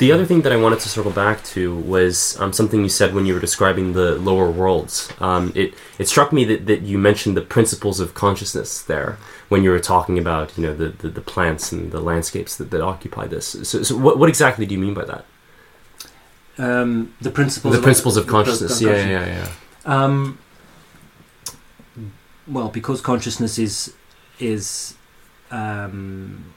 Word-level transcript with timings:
The 0.00 0.12
other 0.12 0.24
thing 0.24 0.40
that 0.42 0.52
I 0.52 0.56
wanted 0.56 0.80
to 0.80 0.88
circle 0.88 1.10
back 1.10 1.44
to 1.52 1.76
was 1.76 2.40
um, 2.40 2.54
something 2.54 2.82
you 2.82 2.88
said 2.88 3.12
when 3.12 3.26
you 3.26 3.34
were 3.34 3.40
describing 3.40 3.92
the 3.92 4.14
lower 4.14 4.50
worlds. 4.50 5.12
Um, 5.20 5.52
it 5.54 5.74
it 5.98 6.08
struck 6.08 6.32
me 6.32 6.42
that, 6.44 6.64
that 6.64 6.80
you 6.80 6.96
mentioned 6.96 7.36
the 7.36 7.42
principles 7.42 8.00
of 8.00 8.14
consciousness 8.14 8.80
there 8.80 9.18
when 9.50 9.62
you 9.62 9.68
were 9.68 9.78
talking 9.78 10.16
about 10.18 10.56
you 10.56 10.62
know 10.64 10.74
the, 10.74 10.88
the, 10.88 11.10
the 11.10 11.20
plants 11.20 11.70
and 11.70 11.92
the 11.92 12.00
landscapes 12.00 12.56
that, 12.56 12.70
that 12.70 12.80
occupy 12.80 13.26
this. 13.26 13.68
So, 13.68 13.82
so 13.82 13.94
what, 13.94 14.18
what 14.18 14.30
exactly 14.30 14.64
do 14.64 14.74
you 14.74 14.80
mean 14.80 14.94
by 14.94 15.04
that? 15.04 15.26
Um, 16.56 17.14
the 17.20 17.30
principles. 17.30 17.72
The 17.74 17.80
of, 17.80 17.84
principles 17.84 18.16
of 18.16 18.26
consciousness. 18.26 18.80
yeah, 18.80 19.06
yeah, 19.06 19.26
yeah. 19.26 19.48
Um, 19.84 20.38
well, 22.48 22.70
because 22.70 23.02
consciousness 23.02 23.58
is 23.58 23.92
is 24.38 24.94
um, 25.50 26.54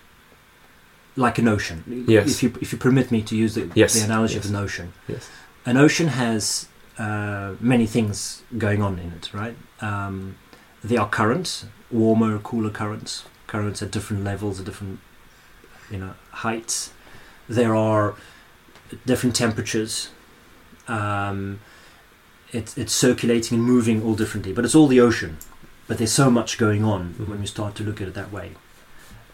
like 1.15 1.37
an 1.39 1.47
ocean. 1.47 2.05
Yes. 2.07 2.27
If 2.31 2.43
you 2.43 2.53
if 2.61 2.71
you 2.71 2.77
permit 2.79 3.11
me 3.11 3.21
to 3.23 3.35
use 3.35 3.53
the, 3.55 3.69
Yes, 3.75 3.93
the 3.93 4.05
analogy 4.05 4.35
yes. 4.35 4.45
of 4.45 4.51
an 4.51 4.57
ocean, 4.57 4.93
Yes. 5.07 5.29
an 5.65 5.77
ocean 5.77 6.07
has 6.09 6.67
uh, 6.97 7.53
many 7.59 7.85
things 7.87 8.41
going 8.57 8.81
on 8.81 8.99
in 8.99 9.11
it, 9.13 9.33
right? 9.33 9.55
Um, 9.81 10.35
there 10.83 10.99
are 11.01 11.09
currents, 11.09 11.65
warmer, 11.91 12.37
cooler 12.39 12.69
currents, 12.69 13.23
currents 13.47 13.81
at 13.81 13.91
different 13.91 14.23
levels, 14.23 14.59
at 14.59 14.65
different 14.65 14.99
you 15.91 15.97
know 15.97 16.13
heights. 16.31 16.91
There 17.49 17.75
are 17.75 18.15
different 19.05 19.35
temperatures. 19.35 20.09
Um, 20.87 21.59
it's 22.51 22.77
it's 22.77 22.93
circulating 22.93 23.57
and 23.57 23.65
moving 23.67 24.03
all 24.03 24.15
differently, 24.15 24.53
but 24.53 24.65
it's 24.65 24.75
all 24.75 24.87
the 24.87 24.99
ocean. 24.99 25.37
But 25.87 25.97
there's 25.97 26.11
so 26.13 26.29
much 26.29 26.57
going 26.57 26.83
on 26.83 27.13
Mhm. 27.19 27.27
when 27.27 27.41
you 27.41 27.47
start 27.47 27.75
to 27.75 27.83
look 27.83 28.01
at 28.01 28.07
it 28.07 28.13
that 28.13 28.31
way. 28.31 28.51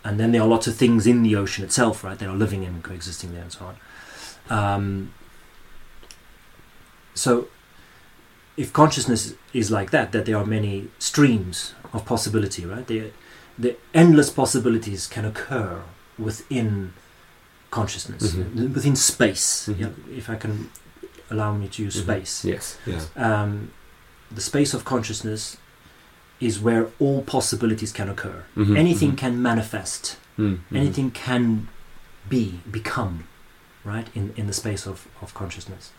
And 0.03 0.20
then 0.20 0.31
there 0.31 0.41
are 0.41 0.48
lots 0.48 0.67
of 0.67 0.76
things 0.76 1.05
in 1.05 1.23
the 1.23 1.35
ocean 1.35 1.63
itself, 1.63 2.03
right? 2.03 2.17
They 2.17 2.26
are 2.26 2.35
living 2.35 2.63
and 2.66 2.81
coexisting 2.84 3.34
there 3.34 3.41
and 3.44 3.52
so 3.52 3.66
on. 3.66 3.76
Um, 4.50 5.14
so, 7.14 7.47
if 8.56 8.72
consciousness 8.73 9.33
is 9.53 9.69
like 9.72 9.91
that, 9.91 10.11
that 10.11 10.25
there 10.25 10.38
are 10.38 10.45
many 10.45 10.88
streams 11.00 11.73
of 11.94 12.06
possibility, 12.06 12.66
right? 12.66 12.86
The, 12.88 13.11
the 13.58 13.75
endless 13.94 14.30
possibilities 14.30 15.06
can 15.08 15.25
occur 15.25 15.81
within 16.17 16.94
consciousness, 17.72 18.31
Mhm. 18.34 18.73
within 18.73 18.95
space. 18.95 19.67
Mhm. 19.69 19.80
Yeah, 19.80 19.89
if 20.17 20.30
I 20.30 20.36
can 20.36 20.69
allow 21.30 21.53
me 21.53 21.67
to 21.67 21.84
use 21.84 21.97
Mhm. 21.97 22.02
space, 22.03 22.45
Yes. 22.45 22.78
Yeah. 22.86 23.02
um, 23.16 23.72
the 24.31 24.41
space 24.41 24.73
of 24.73 24.84
consciousness 24.86 25.58
is 26.40 26.59
where 26.59 26.88
all 27.00 27.22
possibilities 27.22 27.92
can 27.92 28.08
occur. 28.09 28.44
Mhm, 28.56 28.78
Anything 28.78 29.12
mhm. 29.14 29.18
can 29.18 29.42
manifest. 29.42 30.18
Mm, 30.38 30.59
mhm. 30.72 30.78
Anything 30.78 31.12
can 31.12 31.68
be, 32.30 32.62
become, 32.72 33.28
right, 33.84 34.08
in, 34.16 34.34
in 34.38 34.48
the 34.48 34.54
space 34.54 34.86
of, 34.88 35.08
of 35.22 35.34
consciousness. 35.34 35.92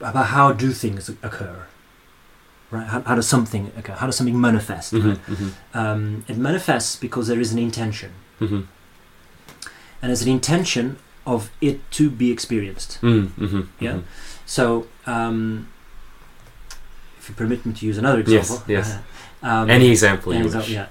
About 0.00 0.26
how 0.26 0.52
do 0.52 0.72
things 0.72 1.08
occur? 1.22 1.66
Right? 2.70 2.86
How, 2.86 3.00
how 3.02 3.14
does 3.16 3.28
something 3.28 3.70
occur? 3.76 3.92
How 3.94 4.06
does 4.06 4.16
something 4.16 4.40
manifest? 4.40 4.94
Mhm, 4.94 5.04
right? 5.08 5.26
mhm, 5.26 5.52
Um, 5.74 6.24
it 6.28 6.36
manifests 6.36 6.96
because 6.96 7.28
there 7.28 7.40
is 7.40 7.52
an 7.52 7.58
intention. 7.58 8.12
mhm. 8.40 8.66
And 10.02 10.08
there's 10.08 10.22
an 10.22 10.28
intention 10.30 10.96
of 11.26 11.50
it 11.60 11.78
to 11.92 12.08
be 12.10 12.30
experienced. 12.32 12.98
Yeah. 13.02 13.98
So, 14.46 14.86
um, 15.06 15.68
if 17.20 17.28
you 17.28 17.34
permit 17.34 17.64
me 17.66 17.72
to 17.74 17.86
use 17.86 17.98
another 17.98 18.20
Yes, 18.26 18.50
example. 18.50 18.72
yes. 18.72 18.98
um, 19.42 19.70
Any 19.70 19.90
example 19.90 20.32
any 20.32 20.40
you 20.40 20.46
example, 20.46 20.68
wish. 20.68 20.74
yeah. 20.74 20.86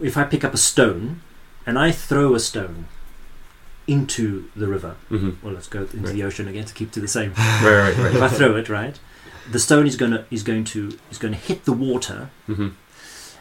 If 0.00 0.16
I 0.16 0.24
pick 0.24 0.42
up 0.44 0.54
a 0.54 0.56
stone 0.58 1.20
and 1.66 1.78
I 1.78 1.90
throw 1.92 2.34
a 2.34 2.40
stone 2.40 2.86
into 3.86 4.44
the 4.54 4.66
river, 4.66 4.96
Mhm. 5.10 5.36
well, 5.42 5.54
let's 5.54 5.68
go 5.68 5.80
into 5.80 5.98
Right. 5.98 6.14
the 6.14 6.22
ocean 6.24 6.48
again 6.48 6.64
to 6.64 6.74
keep 6.74 6.90
to 6.92 7.00
the 7.00 7.08
same. 7.08 7.32
Right, 7.36 7.62
right, 7.62 7.96
right. 7.96 8.14
if 8.14 8.22
I 8.22 8.28
throw 8.28 8.56
it, 8.56 8.68
right, 8.68 8.98
the 9.50 9.58
stone 9.58 9.86
is 9.86 9.96
gonna 9.96 10.24
is 10.30 10.42
going 10.42 10.64
to 10.64 10.98
is 11.10 11.18
going 11.18 11.32
to 11.34 11.40
hit 11.40 11.64
the 11.64 11.72
water, 11.72 12.28
Mhm. 12.48 12.72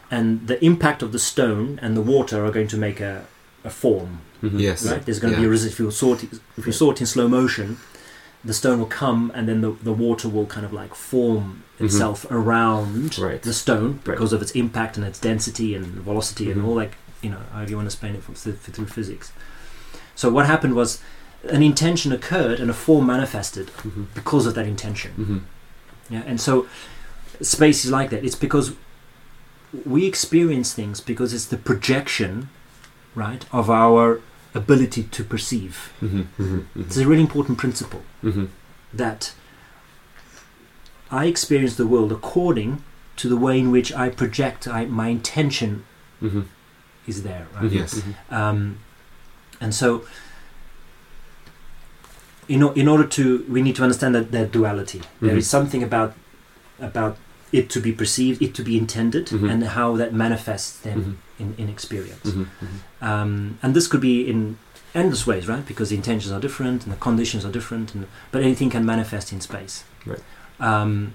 and 0.09 0.47
the 0.47 0.63
impact 0.63 1.01
of 1.01 1.11
the 1.11 1.19
stone 1.19 1.79
and 1.81 1.95
the 1.97 2.01
water 2.01 2.45
are 2.45 2.51
going 2.51 2.67
to 2.69 2.77
make 2.77 2.99
a, 3.01 3.25
a 3.63 3.69
form. 3.69 4.19
Mhm. 4.43 4.59
Yes. 4.59 4.85
Right, 4.85 5.03
there's 5.05 5.19
going 5.19 5.33
to 5.33 5.39
be 5.39 5.45
a 5.45 5.49
Yeah. 5.49 5.55
resi- 5.55 5.67
if 5.67 5.79
you 5.79 5.91
saw 5.91 6.13
it 6.15 6.23
if 6.57 6.65
you 6.65 6.71
saw 6.73 6.91
it 6.91 6.99
in 7.01 7.07
slow 7.07 7.27
motion, 7.27 7.77
the 8.47 8.53
stone 8.53 8.79
will 8.79 8.93
come 9.03 9.31
and 9.35 9.47
then 9.49 9.59
the, 9.61 9.71
the 9.83 9.93
water 9.93 10.27
will 10.29 10.45
kind 10.45 10.65
of 10.65 10.73
like 10.73 10.93
form 10.95 11.63
Mhm. 11.79 11.85
itself 11.85 12.25
around 12.31 13.17
Right. 13.19 13.41
the 13.41 13.53
stone 13.53 13.91
Right. 13.91 14.03
because 14.15 14.33
of 14.33 14.41
its 14.41 14.51
impact 14.63 14.97
and 14.97 15.05
its 15.05 15.19
density 15.19 15.75
and 15.75 15.85
velocity 16.09 16.45
Mhm. 16.47 16.51
and 16.53 16.65
all 16.65 16.75
like 16.83 16.93
you 17.21 17.29
know 17.29 17.41
however 17.53 17.69
you 17.71 17.75
want 17.79 17.87
to 17.89 17.93
explain 17.93 18.15
it 18.15 18.23
from, 18.23 18.35
th- 18.35 18.55
through 18.75 18.87
physics. 18.87 19.31
So 20.15 20.29
what 20.35 20.45
happened 20.53 20.73
was 20.75 20.99
an 21.57 21.61
intention 21.71 22.11
occurred 22.11 22.59
and 22.59 22.69
a 22.69 22.73
form 22.85 23.05
manifested 23.05 23.67
Mhm. 23.83 24.05
because 24.19 24.45
of 24.49 24.53
that 24.55 24.65
intention. 24.75 25.11
Mhm. 25.17 25.39
Yeah, 26.13 26.23
and 26.25 26.39
so 26.41 26.65
space 27.41 27.79
is 27.85 27.91
like 27.91 28.09
that. 28.11 28.23
It's 28.25 28.35
because 28.47 28.71
we 29.85 30.05
experience 30.05 30.69
things 30.73 31.01
because 31.01 31.33
it's 31.33 31.45
the 31.45 31.57
projection, 31.57 32.49
right, 33.13 33.45
of 33.51 33.69
our 33.69 34.21
ability 34.57 35.03
to 35.03 35.23
perceive. 35.23 35.75
Mhm. 36.01 36.25
Mhm. 36.39 36.65
It's 36.75 36.97
a 36.97 37.05
really 37.07 37.21
important 37.21 37.57
principle 37.57 38.01
Mhm. 38.23 38.47
that 38.93 39.33
I 41.11 41.25
experience 41.25 41.75
the 41.75 41.87
world 41.87 42.11
according 42.11 42.71
to 43.17 43.29
the 43.29 43.37
way 43.37 43.59
in 43.59 43.71
which 43.71 43.89
I 43.93 44.09
project. 44.09 44.67
I, 44.67 44.85
my 44.85 45.07
intention 45.09 45.83
Mhm. 46.21 46.43
is 47.07 47.21
there, 47.23 47.45
right? 47.55 47.71
Mhm. 47.71 47.79
Yes. 47.79 48.01
Um, 48.29 48.77
and 49.61 49.73
so, 49.73 50.03
in, 52.47 52.63
o- 52.63 52.73
in 52.73 52.87
order 52.87 53.05
to, 53.07 53.45
we 53.49 53.61
need 53.61 53.75
to 53.75 53.83
understand 53.83 54.15
that 54.15 54.31
that 54.31 54.51
duality. 54.51 55.01
There 55.21 55.37
is 55.37 55.49
something 55.49 55.83
about 55.83 56.13
about 56.79 57.17
it 57.51 57.69
to 57.69 57.79
be 57.79 57.91
perceived, 57.93 58.41
it 58.41 58.53
to 58.55 58.63
be 58.63 58.77
intended, 58.77 59.27
Mhm. 59.27 59.49
and 59.51 59.63
how 59.63 59.95
that 59.97 60.13
manifests 60.13 60.77
then 60.79 60.97
Mhm. 61.39 61.41
in, 61.41 61.55
in 61.57 61.69
experience. 61.69 62.29
Mhm. 62.31 62.47
Mhm. 62.61 63.07
Um, 63.07 63.57
and 63.63 63.73
this 63.73 63.87
could 63.87 64.01
be 64.01 64.27
in 64.29 64.57
endless 64.93 65.25
ways, 65.27 65.47
right? 65.47 65.65
Because 65.65 65.89
the 65.89 65.95
intentions 65.95 66.31
are 66.31 66.39
different 66.41 66.83
and 66.83 66.91
the 66.91 66.97
conditions 66.99 67.45
are 67.45 67.51
different, 67.51 67.93
and, 67.95 68.07
but 68.31 68.41
anything 68.41 68.69
can 68.69 68.85
manifest 68.85 69.31
in 69.31 69.39
space. 69.41 69.83
Right. 70.05 70.19
Um, 70.59 71.13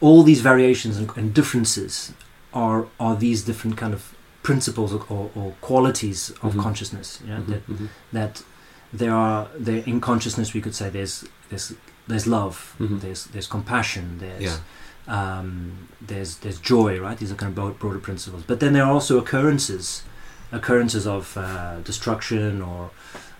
all 0.00 0.22
these 0.22 0.40
variations 0.40 0.96
and, 0.96 1.10
and 1.16 1.34
differences 1.34 2.12
are 2.54 2.86
are 2.98 3.16
these 3.16 3.42
different 3.42 3.76
kind 3.76 3.92
of 3.92 4.14
principles 4.42 4.92
or, 4.92 5.04
or, 5.08 5.30
or 5.34 5.52
qualities 5.60 6.30
of 6.42 6.54
Mhm. 6.54 6.62
consciousness. 6.62 7.18
Yeah, 7.26 7.38
Mhm. 7.40 7.46
that 7.48 7.62
that 8.12 8.42
there 8.92 9.12
are 9.12 9.48
there 9.58 9.82
in 9.84 10.00
consciousness 10.00 10.54
we 10.54 10.60
could 10.60 10.74
say 10.74 10.88
there's 10.88 11.24
there's 11.50 11.74
there's 12.08 12.26
love, 12.26 12.74
Mhm. 12.80 13.00
there's 13.00 13.24
there's 13.32 13.46
compassion, 13.46 14.16
there's 14.18 14.42
Yeah. 14.42 14.58
um, 15.06 15.88
there's 16.06 16.36
there's 16.36 16.58
joy, 16.58 16.98
right? 17.00 17.16
These 17.18 17.32
are 17.32 17.34
kind 17.36 17.50
of 17.50 17.54
broad, 17.54 17.78
broader 17.78 17.98
principles. 17.98 18.42
But 18.46 18.60
then 18.60 18.72
there 18.72 18.84
are 18.84 18.92
also 18.92 19.18
occurrences, 19.18 20.02
occurrences 20.52 21.06
of 21.06 21.36
uh, 21.36 21.76
destruction 21.84 22.62
or 22.62 22.90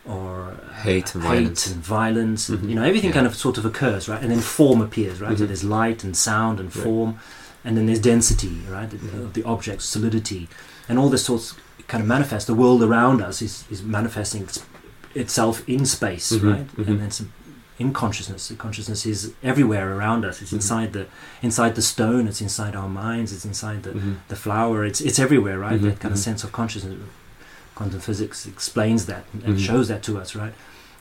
or 0.06 0.53
uh, 0.53 0.73
Hate 0.83 1.15
and 1.15 1.23
violence. 1.23 1.67
and 1.67 1.77
violence. 1.84 2.49
and, 2.49 2.59
Mhm. 2.61 2.69
you 2.71 2.75
know, 2.77 2.83
everything 2.83 3.11
Yeah. 3.11 3.15
kind 3.21 3.27
of 3.27 3.34
sort 3.37 3.59
of 3.59 3.65
occurs, 3.67 4.09
right? 4.09 4.23
And 4.23 4.31
then 4.31 4.41
form 4.41 4.81
appears, 4.81 5.21
right? 5.21 5.37
So 5.37 5.45
Mhm. 5.45 5.49
there's 5.49 5.65
light 5.65 6.03
and 6.03 6.17
sound 6.17 6.61
and 6.61 6.75
Right. 6.75 6.85
form, 6.85 7.19
and 7.65 7.77
then 7.77 7.85
there's 7.87 7.99
density, 8.00 8.62
right? 8.71 8.89
The- 8.91 8.97
Mhm. 8.97 9.25
Of 9.27 9.33
the 9.35 9.45
object, 9.45 9.83
solidity, 9.83 10.49
and 10.89 10.99
all 10.99 11.11
this 11.11 11.25
sorts 11.25 11.55
kind 11.89 12.00
of 12.03 12.09
manifest. 12.09 12.47
The 12.47 12.55
world 12.55 12.83
around 12.83 13.21
us 13.21 13.43
is 13.43 13.65
is 13.71 13.83
manifesting 13.83 14.43
its- 14.43 14.61
itself 15.15 15.62
in 15.67 15.85
space, 15.85 16.33
Mhm. 16.33 16.53
right? 16.53 16.69
And 16.89 17.03
it's 17.03 17.23
in 17.78 17.93
consciousness. 17.93 18.49
The 18.49 18.56
consciousness 18.56 19.06
is 19.06 19.33
everywhere 19.43 19.94
around 19.97 20.25
us. 20.25 20.43
It's 20.43 20.50
Mhm. 20.50 20.55
inside 20.61 20.93
the 20.93 21.06
inside 21.43 21.75
the 21.77 21.83
stone. 21.83 22.27
It's 22.27 22.41
inside 22.41 22.75
our 22.75 22.89
minds. 22.89 23.33
It's 23.33 23.44
inside 23.44 23.83
the, 23.84 23.91
Mhm. 23.93 24.16
the 24.28 24.37
flower. 24.37 24.84
It's 24.84 25.00
it's 25.00 25.19
everywhere, 25.19 25.59
right? 25.59 25.78
Mhm, 25.81 25.84
That 25.88 26.00
kind 26.00 26.12
of 26.12 26.19
mhm. 26.21 26.25
sense 26.25 26.43
of 26.44 26.50
consciousness. 26.53 26.97
Quantum 27.76 28.00
physics 28.00 28.47
explains 28.47 29.06
that 29.06 29.25
and 29.44 29.56
Mhm. 29.56 29.61
shows 29.69 29.87
that 29.88 30.02
to 30.05 30.19
us, 30.19 30.35
right? 30.35 30.55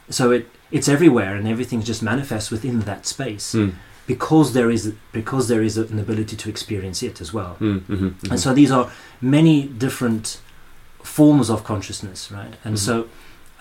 So 0.10 0.32
it 0.32 0.44
it's 0.72 0.88
everywhere, 0.88 1.36
and 1.36 1.48
everything 1.48 1.82
just 1.82 2.02
manifests 2.04 2.52
within 2.52 2.82
that 2.82 3.08
space 3.08 3.54
Mm. 3.56 3.72
because 4.06 4.54
there 4.54 4.70
is 4.70 4.94
because 5.12 5.48
there 5.48 5.64
is 5.64 5.78
an 5.78 5.98
ability 6.00 6.36
to 6.36 6.50
experience 6.50 7.02
it 7.02 7.20
as 7.22 7.34
well. 7.34 7.56
Mm. 7.60 7.82
Mhm. 7.88 7.98
Mhm. 7.98 8.32
And 8.32 8.40
so 8.40 8.54
these 8.54 8.72
are 8.72 8.88
many 9.22 9.64
different 9.86 10.38
forms 11.02 11.50
of 11.50 11.64
consciousness, 11.64 12.30
right? 12.32 12.54
And 12.66 12.76
Mhm. 12.76 12.80
so 12.88 12.96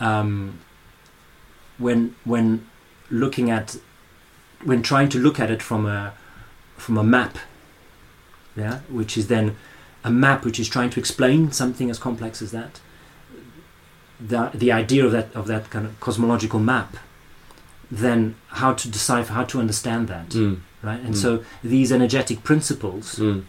um, 0.01 0.59
when 1.79 2.15
when 2.25 2.67
looking 3.11 3.51
at 3.51 3.77
when 4.65 4.83
trying 4.83 5.09
to 5.11 5.19
look 5.19 5.39
at 5.41 5.51
it 5.51 5.63
from 5.63 5.87
a 5.87 6.13
from 6.77 6.99
a 6.99 7.05
map, 7.05 7.39
yeah, 8.57 8.81
which 8.89 9.17
is 9.17 9.29
then 9.29 9.57
a 10.05 10.11
map 10.11 10.45
which 10.45 10.59
is 10.61 10.69
trying 10.69 10.91
to 10.91 11.01
explain 11.01 11.53
something 11.53 11.91
as 11.91 11.99
complex 11.99 12.41
as 12.43 12.51
that. 12.53 12.81
The 14.21 14.51
the 14.55 14.73
idea 14.73 15.05
of 15.05 15.13
that 15.13 15.35
of 15.35 15.47
that 15.47 15.69
kind 15.71 15.87
of 15.87 15.99
cosmological 16.01 16.59
map, 16.61 16.97
then 17.91 18.35
how 18.49 18.73
to 18.73 18.89
decipher, 18.91 19.33
how 19.35 19.45
to 19.45 19.59
understand 19.61 20.09
that, 20.09 20.31
Mm. 20.31 20.61
right? 20.83 21.01
And 21.01 21.15
Mm. 21.15 21.21
so 21.23 21.45
these 21.63 21.93
energetic 21.93 22.43
principles 22.43 23.17
Mm. 23.19 23.43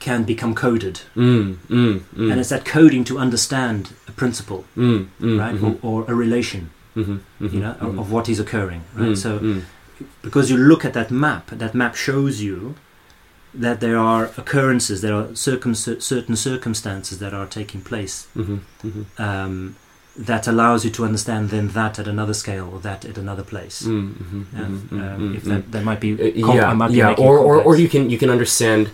can 0.00 0.24
become 0.24 0.54
coded. 0.54 1.00
Mm. 1.16 1.56
Mm. 1.68 2.00
Mm. 2.16 2.30
And 2.30 2.40
it's 2.40 2.48
that 2.48 2.64
coding 2.64 3.04
to 3.04 3.18
understand 3.18 3.90
a 4.06 4.12
principle, 4.12 4.64
right, 4.76 5.54
mhm, 5.54 5.78
or, 5.82 6.04
or 6.04 6.04
a 6.10 6.14
relation, 6.14 6.70
mhm, 7.00 7.18
mhm, 7.40 7.52
you 7.54 7.60
know, 7.64 7.74
of- 7.84 7.92
mhm. 7.94 8.00
of 8.02 8.06
what 8.14 8.28
is 8.28 8.38
occurring, 8.44 8.82
right? 9.00 9.12
Mm, 9.16 9.22
So 9.24 9.30
mm, 9.38 9.60
because 10.26 10.46
you 10.52 10.58
look 10.70 10.82
at 10.88 10.92
that 10.98 11.10
map, 11.10 11.44
that 11.62 11.72
map 11.74 11.94
shows 12.06 12.34
you 12.48 12.56
that 13.64 13.76
there 13.84 13.98
are 14.12 14.24
occurrences, 14.42 14.96
there 15.00 15.14
are 15.20 15.26
circum- 15.34 15.74
certain 16.12 16.36
circumstances 16.36 17.16
that 17.22 17.32
are 17.38 17.46
taking 17.58 17.80
place 17.90 18.14
mhm, 18.36 18.58
mhm, 18.88 19.02
um, 19.28 19.54
that 20.26 20.46
allows 20.48 20.84
you 20.84 20.90
to 20.90 21.04
understand 21.04 21.50
then 21.50 21.68
that 21.68 21.98
at 21.98 22.08
another 22.08 22.34
scale 22.34 22.68
or 22.72 22.80
that 22.80 23.04
at 23.04 23.16
another 23.18 23.44
place. 23.44 23.82
mm, 23.82 24.12
mhm, 24.12 24.44
And, 24.62 24.90
mhm, 24.90 24.92
um, 24.92 25.20
mhm, 25.20 25.36
if 25.36 25.44
mhm. 25.44 25.48
that, 25.50 25.72
that 25.72 25.84
might 25.84 26.00
be, 26.00 26.12
Uh, 26.14 26.46
com- 26.46 26.56
yeah, 26.56 26.72
might 26.74 26.88
be 26.90 26.98
yeah, 26.98 27.14
or, 27.26 27.38
or 27.38 27.62
or 27.62 27.76
you 27.76 27.88
can 27.88 28.10
you 28.10 28.18
can 28.18 28.30
understand 28.30 28.90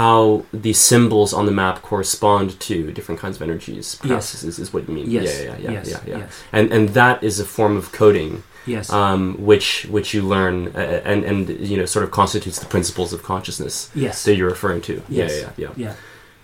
how 0.00 0.42
the 0.64 0.72
symbols 0.72 1.32
on 1.32 1.46
the 1.46 1.52
map 1.52 1.80
correspond 1.82 2.58
to 2.68 2.74
different 2.92 3.20
kinds 3.20 3.36
of 3.36 3.42
energies. 3.42 3.94
Perhaps 4.02 4.34
Yes. 4.34 4.44
is, 4.44 4.58
is 4.58 4.72
what 4.72 4.82
you 4.88 4.94
mean. 4.94 5.08
yes, 5.10 5.24
Yeah, 5.24 5.42
yeah, 5.48 5.58
yeah, 5.64 5.70
yes, 5.76 5.88
yeah, 5.88 6.00
yeah. 6.10 6.18
yes, 6.18 6.30
And 6.52 6.72
and 6.72 6.88
that 7.00 7.22
is 7.22 7.40
a 7.40 7.44
form 7.44 7.76
of 7.76 7.92
coding, 7.92 8.42
yes, 8.66 8.90
um, 8.90 9.22
which 9.50 9.86
which 9.94 10.08
you 10.14 10.22
learn 10.34 10.56
uh, 10.74 11.00
and 11.10 11.20
and 11.30 11.48
you 11.70 11.76
know 11.78 11.86
sort 11.86 12.04
of 12.06 12.10
constitutes 12.10 12.58
the 12.58 12.66
principles 12.66 13.12
of 13.12 13.22
consciousness 13.22 13.74
yes, 13.94 14.24
that 14.24 14.34
you're 14.36 14.50
referring 14.56 14.82
to. 14.82 14.92
Yes. 15.08 15.30
Yeah, 15.32 15.50
yeah, 15.56 15.72
yeah, 15.76 15.84
yeah. 15.86 15.94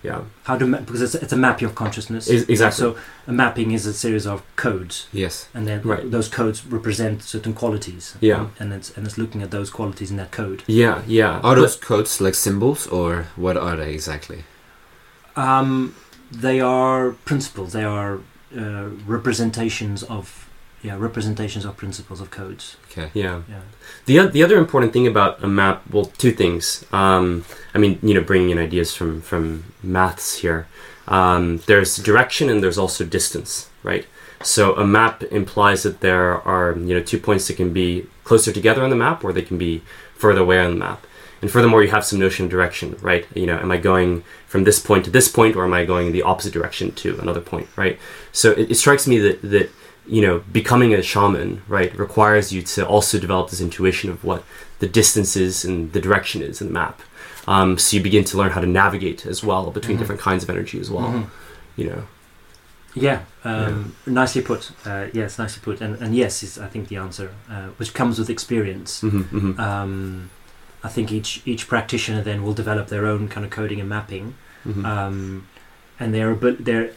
Yeah. 0.03 0.21
How 0.43 0.57
to 0.57 0.65
ma- 0.67 0.79
because 0.79 1.01
it's, 1.01 1.15
it's 1.15 1.33
a 1.33 1.37
mapping 1.37 1.65
of 1.69 1.75
consciousness. 1.75 2.29
Ex- 2.29 2.49
exactly. 2.49 2.79
So 2.81 2.97
a 3.27 3.31
mapping 3.31 3.71
is 3.71 3.85
a 3.85 3.93
series 3.93 4.27
of 4.27 4.41
codes, 4.55 5.07
Yes. 5.13 5.47
and 5.53 5.65
then 5.67 5.81
Right. 5.83 6.11
those 6.11 6.27
codes 6.29 6.65
represent 6.65 7.23
certain 7.23 7.53
qualities. 7.53 8.15
Yeah. 8.21 8.47
and 8.59 8.73
it's 8.73 8.89
and 8.97 9.05
it's 9.07 9.17
looking 9.17 9.41
at 9.43 9.49
those 9.51 9.69
qualities 9.69 10.11
in 10.11 10.17
that 10.17 10.31
code. 10.31 10.63
Yeah, 10.67 11.01
yeah. 11.07 11.37
Are 11.37 11.55
But- 11.55 11.61
those 11.61 11.75
codes 11.77 12.19
like 12.21 12.35
symbols, 12.35 12.87
or 12.87 13.27
what 13.37 13.55
are 13.57 13.75
they 13.77 13.93
exactly? 13.93 14.43
Um, 15.35 15.95
they 16.31 16.59
are 16.61 17.11
principles. 17.25 17.71
They 17.73 17.83
are 17.83 18.19
uh, 18.57 18.89
representations 19.07 20.03
of 20.03 20.42
yeah 20.83 20.95
representations 20.99 21.65
of 21.65 21.75
principles 21.77 22.21
of 22.21 22.29
codes. 22.29 22.77
Okay. 22.91 23.09
yeah. 23.13 23.41
Yeah. 23.49 23.61
The, 24.05 24.19
oth- 24.19 24.33
the 24.33 24.43
other 24.43 24.57
important 24.57 24.93
thing 24.93 25.07
about 25.07 25.43
a 25.43 25.47
map, 25.47 25.81
well, 25.89 26.05
two 26.05 26.31
things. 26.31 26.85
Um, 26.91 27.45
I 27.73 27.77
mean, 27.79 27.97
you 28.03 28.13
know, 28.13 28.21
bringing 28.21 28.51
in 28.51 28.59
ideas 28.59 28.95
from, 28.95 29.21
from 29.21 29.73
maths 29.81 30.35
here. 30.39 30.67
Um, 31.07 31.57
there's 31.65 31.97
direction 31.97 32.49
and 32.49 32.61
there's 32.61 32.77
also 32.77 33.03
distance, 33.05 33.69
right? 33.81 34.05
So 34.43 34.75
a 34.75 34.85
map 34.85 35.23
implies 35.23 35.83
that 35.83 36.01
there 36.01 36.41
are, 36.47 36.77
you 36.77 36.93
know, 36.93 37.01
two 37.01 37.17
points 37.17 37.47
that 37.47 37.57
can 37.57 37.73
be 37.73 38.07
closer 38.23 38.51
together 38.51 38.83
on 38.83 38.89
the 38.89 38.95
map 38.95 39.23
or 39.23 39.31
they 39.31 39.41
can 39.41 39.57
be 39.57 39.81
further 40.15 40.41
away 40.41 40.59
on 40.59 40.71
the 40.71 40.77
map. 40.77 41.05
And 41.41 41.51
furthermore, 41.51 41.83
you 41.83 41.91
have 41.91 42.05
some 42.05 42.19
notion 42.19 42.45
of 42.45 42.51
direction, 42.51 42.97
right? 43.01 43.25
You 43.35 43.45
know, 43.45 43.57
am 43.57 43.71
I 43.71 43.77
going 43.77 44.23
from 44.47 44.63
this 44.63 44.79
point 44.79 45.03
to 45.05 45.11
this 45.11 45.27
point 45.27 45.55
or 45.57 45.65
am 45.65 45.73
I 45.73 45.83
going 45.83 46.07
in 46.07 46.13
the 46.13 46.21
opposite 46.23 46.53
direction 46.53 46.93
to 46.95 47.19
another 47.19 47.41
point, 47.41 47.67
right? 47.75 47.99
So 48.31 48.51
it, 48.51 48.71
it 48.71 48.75
strikes 48.75 49.07
me 49.07 49.17
that, 49.19 49.41
that 49.41 49.69
you 50.05 50.21
know, 50.21 50.43
becoming 50.51 50.93
a 50.93 51.01
shaman, 51.01 51.61
right, 51.67 51.95
requires 51.97 52.51
you 52.51 52.61
to 52.61 52.85
also 52.87 53.19
develop 53.19 53.49
this 53.49 53.61
intuition 53.61 54.09
of 54.09 54.23
what 54.23 54.43
the 54.79 54.87
distance 54.87 55.35
is 55.37 55.63
and 55.63 55.93
the 55.93 56.01
direction 56.01 56.41
is 56.41 56.61
in 56.61 56.67
the 56.67 56.73
map. 56.73 57.01
Um, 57.47 57.77
so 57.77 57.97
you 57.97 58.03
begin 58.03 58.23
to 58.25 58.37
learn 58.37 58.51
how 58.51 58.61
to 58.61 58.67
navigate 58.67 59.25
as 59.25 59.43
well 59.43 59.71
between 59.71 59.95
Mhm. 59.97 59.99
different 60.01 60.21
kinds 60.21 60.43
of 60.43 60.49
energy 60.49 60.79
as 60.79 60.89
well. 60.91 61.07
Mhm. 61.11 61.25
You 61.75 61.85
know, 61.89 62.03
Yeah, 62.95 63.19
um, 63.43 63.95
nicely 64.05 64.41
put. 64.43 64.69
Uh, 64.85 65.05
yes, 65.13 65.39
nicely 65.39 65.61
put. 65.63 65.81
And, 65.81 65.95
and 65.99 66.15
yes 66.15 66.43
is 66.43 66.59
I 66.59 66.67
think 66.67 66.89
the 66.89 66.97
answer, 66.97 67.31
uh, 67.49 67.69
which 67.77 67.91
comes 67.93 68.19
with 68.19 68.29
experience. 68.29 69.01
hmm 69.01 69.21
hmm 69.23 69.59
Um, 69.59 70.29
I 70.83 70.89
think 70.89 71.11
each 71.11 71.41
each 71.45 71.67
practitioner 71.67 72.21
then 72.21 72.43
will 72.43 72.53
develop 72.53 72.87
their 72.89 73.05
own 73.07 73.27
kind 73.29 73.45
of 73.45 73.51
coding 73.51 73.79
and 73.79 73.89
mapping, 73.89 74.35
hmm 74.63 74.85
um, 74.85 75.47
and 75.99 76.13
their 76.13 76.35
their 76.35 76.91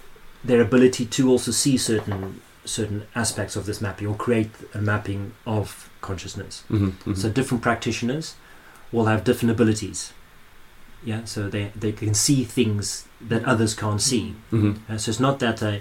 their 0.44 0.60
ability 0.60 1.06
to 1.06 1.30
also 1.30 1.50
see 1.52 1.76
certain 1.78 2.40
certain 2.66 3.06
aspects 3.14 3.56
of 3.56 3.64
this 3.66 3.80
mapping 3.80 4.06
or 4.08 4.14
create 4.16 4.50
a 4.74 4.78
mapping 4.80 5.32
of 5.46 5.88
consciousness. 6.00 6.64
hmm 6.68 6.90
So 7.14 7.28
different 7.30 7.62
practitioners 7.62 8.34
will 8.92 9.06
have 9.06 9.24
different 9.24 9.50
abilities. 9.52 10.12
Yeah, 11.04 11.24
so 11.24 11.48
they, 11.48 11.70
they 11.80 11.92
can 11.92 12.14
see 12.14 12.44
things 12.44 13.06
that 13.28 13.44
others 13.44 13.74
can't 13.74 14.00
see. 14.00 14.34
hmm 14.50 14.72
Uh, 14.88 14.98
so 14.98 15.10
it's 15.10 15.20
not 15.20 15.38
that 15.38 15.62
a, 15.62 15.80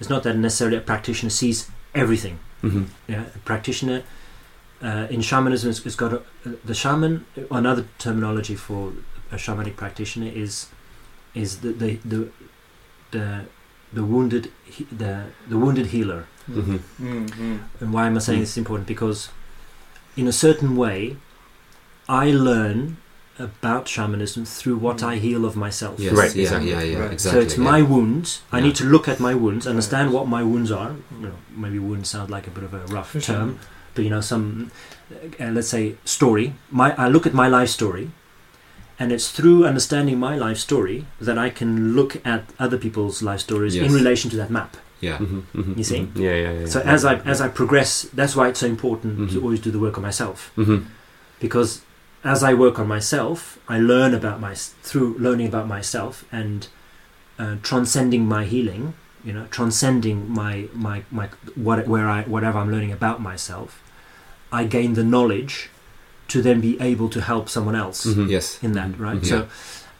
it's 0.00 0.10
not 0.10 0.22
that 0.24 0.36
necessarily 0.36 0.76
a 0.76 0.80
practitioner 0.80 1.30
sees 1.30 1.70
everything. 1.94 2.38
hmm 2.62 2.84
Yeah, 3.08 3.24
a 3.34 3.38
practitioner 3.44 4.02
uh, 4.82 5.06
in 5.10 5.22
shamanism 5.22 5.68
has, 5.68 5.82
has 5.84 5.96
got 5.96 6.12
a, 6.12 6.22
the 6.64 6.74
shaman. 6.74 7.24
Another 7.50 7.84
terminology 7.98 8.56
for 8.56 8.92
a 9.32 9.36
shamanic 9.36 9.76
practitioner 9.76 10.30
is 10.44 10.68
is 11.34 11.58
the 11.60 11.72
the 11.72 11.98
the 12.04 12.28
the, 13.10 13.44
the 13.96 14.04
wounded 14.12 14.44
he- 14.76 14.88
the 15.02 15.12
the 15.52 15.58
wounded 15.64 15.86
healer. 15.94 16.20
hmm 16.46 16.76
Mm-hmm. 17.00 17.56
And 17.80 17.88
why 17.94 18.04
am 18.08 18.16
I 18.16 18.20
saying 18.26 18.40
Mm. 18.40 18.42
this 18.46 18.52
is 18.56 18.58
important? 18.64 18.86
Because 18.94 19.20
in 20.22 20.26
a 20.34 20.36
certain 20.44 20.76
way, 20.82 20.98
I 22.08 22.26
learn 22.48 22.78
about 23.46 23.88
shamanism 23.94 24.44
through 24.58 24.76
what 24.86 24.98
Mm. 24.98 25.08
I 25.12 25.14
heal 25.26 25.42
of 25.48 25.56
myself. 25.64 25.96
Yes. 26.04 26.12
Right, 26.20 26.34
Yeah. 26.36 26.42
exactly. 26.44 26.70
Yeah. 26.74 26.82
Yeah. 26.90 26.98
Right. 27.04 27.12
Exactly. 27.16 27.40
so 27.40 27.44
it's 27.46 27.56
yeah. 27.58 27.70
my 27.72 27.80
wounds. 27.94 28.28
I 28.52 28.58
Yeah. 28.58 28.64
need 28.66 28.76
to 28.82 28.86
look 28.94 29.06
at 29.14 29.18
my 29.28 29.34
wounds, 29.44 29.66
understand 29.74 30.06
Right. 30.08 30.16
what 30.16 30.26
my 30.36 30.42
wounds 30.52 30.70
are. 30.80 30.92
You 31.16 31.22
know, 31.26 31.36
maybe 31.64 31.78
wounds 31.88 32.08
sound 32.14 32.30
like 32.36 32.46
a 32.52 32.54
bit 32.58 32.64
of 32.68 32.72
a 32.80 32.82
rough 32.96 33.10
For 33.16 33.20
sure. 33.20 33.34
term, 33.36 33.58
but 33.94 34.04
you 34.04 34.10
know, 34.14 34.22
some 34.32 34.70
uh, 35.40 35.50
let's 35.56 35.68
say 35.76 35.84
story. 36.04 36.46
My 36.82 36.88
I 37.04 37.08
look 37.14 37.26
at 37.26 37.34
my 37.42 37.48
life 37.58 37.70
story, 37.78 38.06
and 38.98 39.12
it's 39.12 39.30
through 39.30 39.66
understanding 39.66 40.18
my 40.18 40.36
life 40.36 40.58
story 40.58 41.04
that 41.20 41.38
I 41.38 41.50
can 41.50 41.94
look 41.94 42.16
at 42.26 42.42
other 42.58 42.78
people's 42.78 43.22
life 43.22 43.40
stories 43.40 43.74
Yes. 43.76 43.86
in 43.86 43.92
relation 43.92 44.30
to 44.30 44.36
that 44.36 44.50
map. 44.50 44.76
Yeah. 45.00 45.18
hmm 45.18 45.40
hmm 45.52 45.72
You 45.76 45.84
see? 45.84 46.08
Yeah, 46.14 46.34
yeah, 46.44 46.52
yeah. 46.60 46.66
So 46.66 46.80
as 46.80 47.04
I 47.04 47.14
as 47.32 47.40
I 47.40 47.48
progress, 47.48 47.90
that's 48.14 48.34
why 48.36 48.48
it's 48.48 48.60
so 48.60 48.66
important 48.66 49.30
to 49.30 49.36
Mhm. 49.38 49.42
always 49.44 49.60
do 49.60 49.70
the 49.70 49.78
work 49.86 49.96
on 49.98 50.02
myself 50.02 50.50
hmm 50.56 50.78
because 51.40 51.70
as 52.24 52.42
I 52.42 52.54
work 52.54 52.78
on 52.78 52.88
myself, 52.88 53.58
I 53.68 53.78
learn 53.78 54.12
about 54.14 54.40
my 54.40 54.54
through 54.88 55.16
learning 55.18 55.46
about 55.52 55.66
myself 55.68 56.24
and 56.32 56.66
uh, 57.38 57.56
transcending 57.62 58.26
my 58.26 58.44
healing. 58.44 58.94
You 59.26 59.32
know, 59.36 59.46
transcending 59.50 60.18
my 60.42 60.54
my 60.86 61.02
my 61.10 61.26
what 61.66 61.86
where 61.86 62.08
I 62.08 62.22
whatever 62.34 62.58
I'm 62.58 62.70
learning 62.74 62.92
about 63.00 63.18
myself, 63.20 63.70
I 64.60 64.64
gain 64.76 64.94
the 64.94 65.04
knowledge 65.04 65.54
to 66.28 66.42
then 66.42 66.60
be 66.60 66.76
able 66.80 67.08
to 67.08 67.20
help 67.20 67.48
someone 67.48 67.76
else 67.76 68.04
Mhm. 68.06 68.28
Yes. 68.28 68.58
in 68.62 68.72
that. 68.72 68.98
Right. 68.98 69.20
Mhm. 69.20 69.26
So 69.28 69.46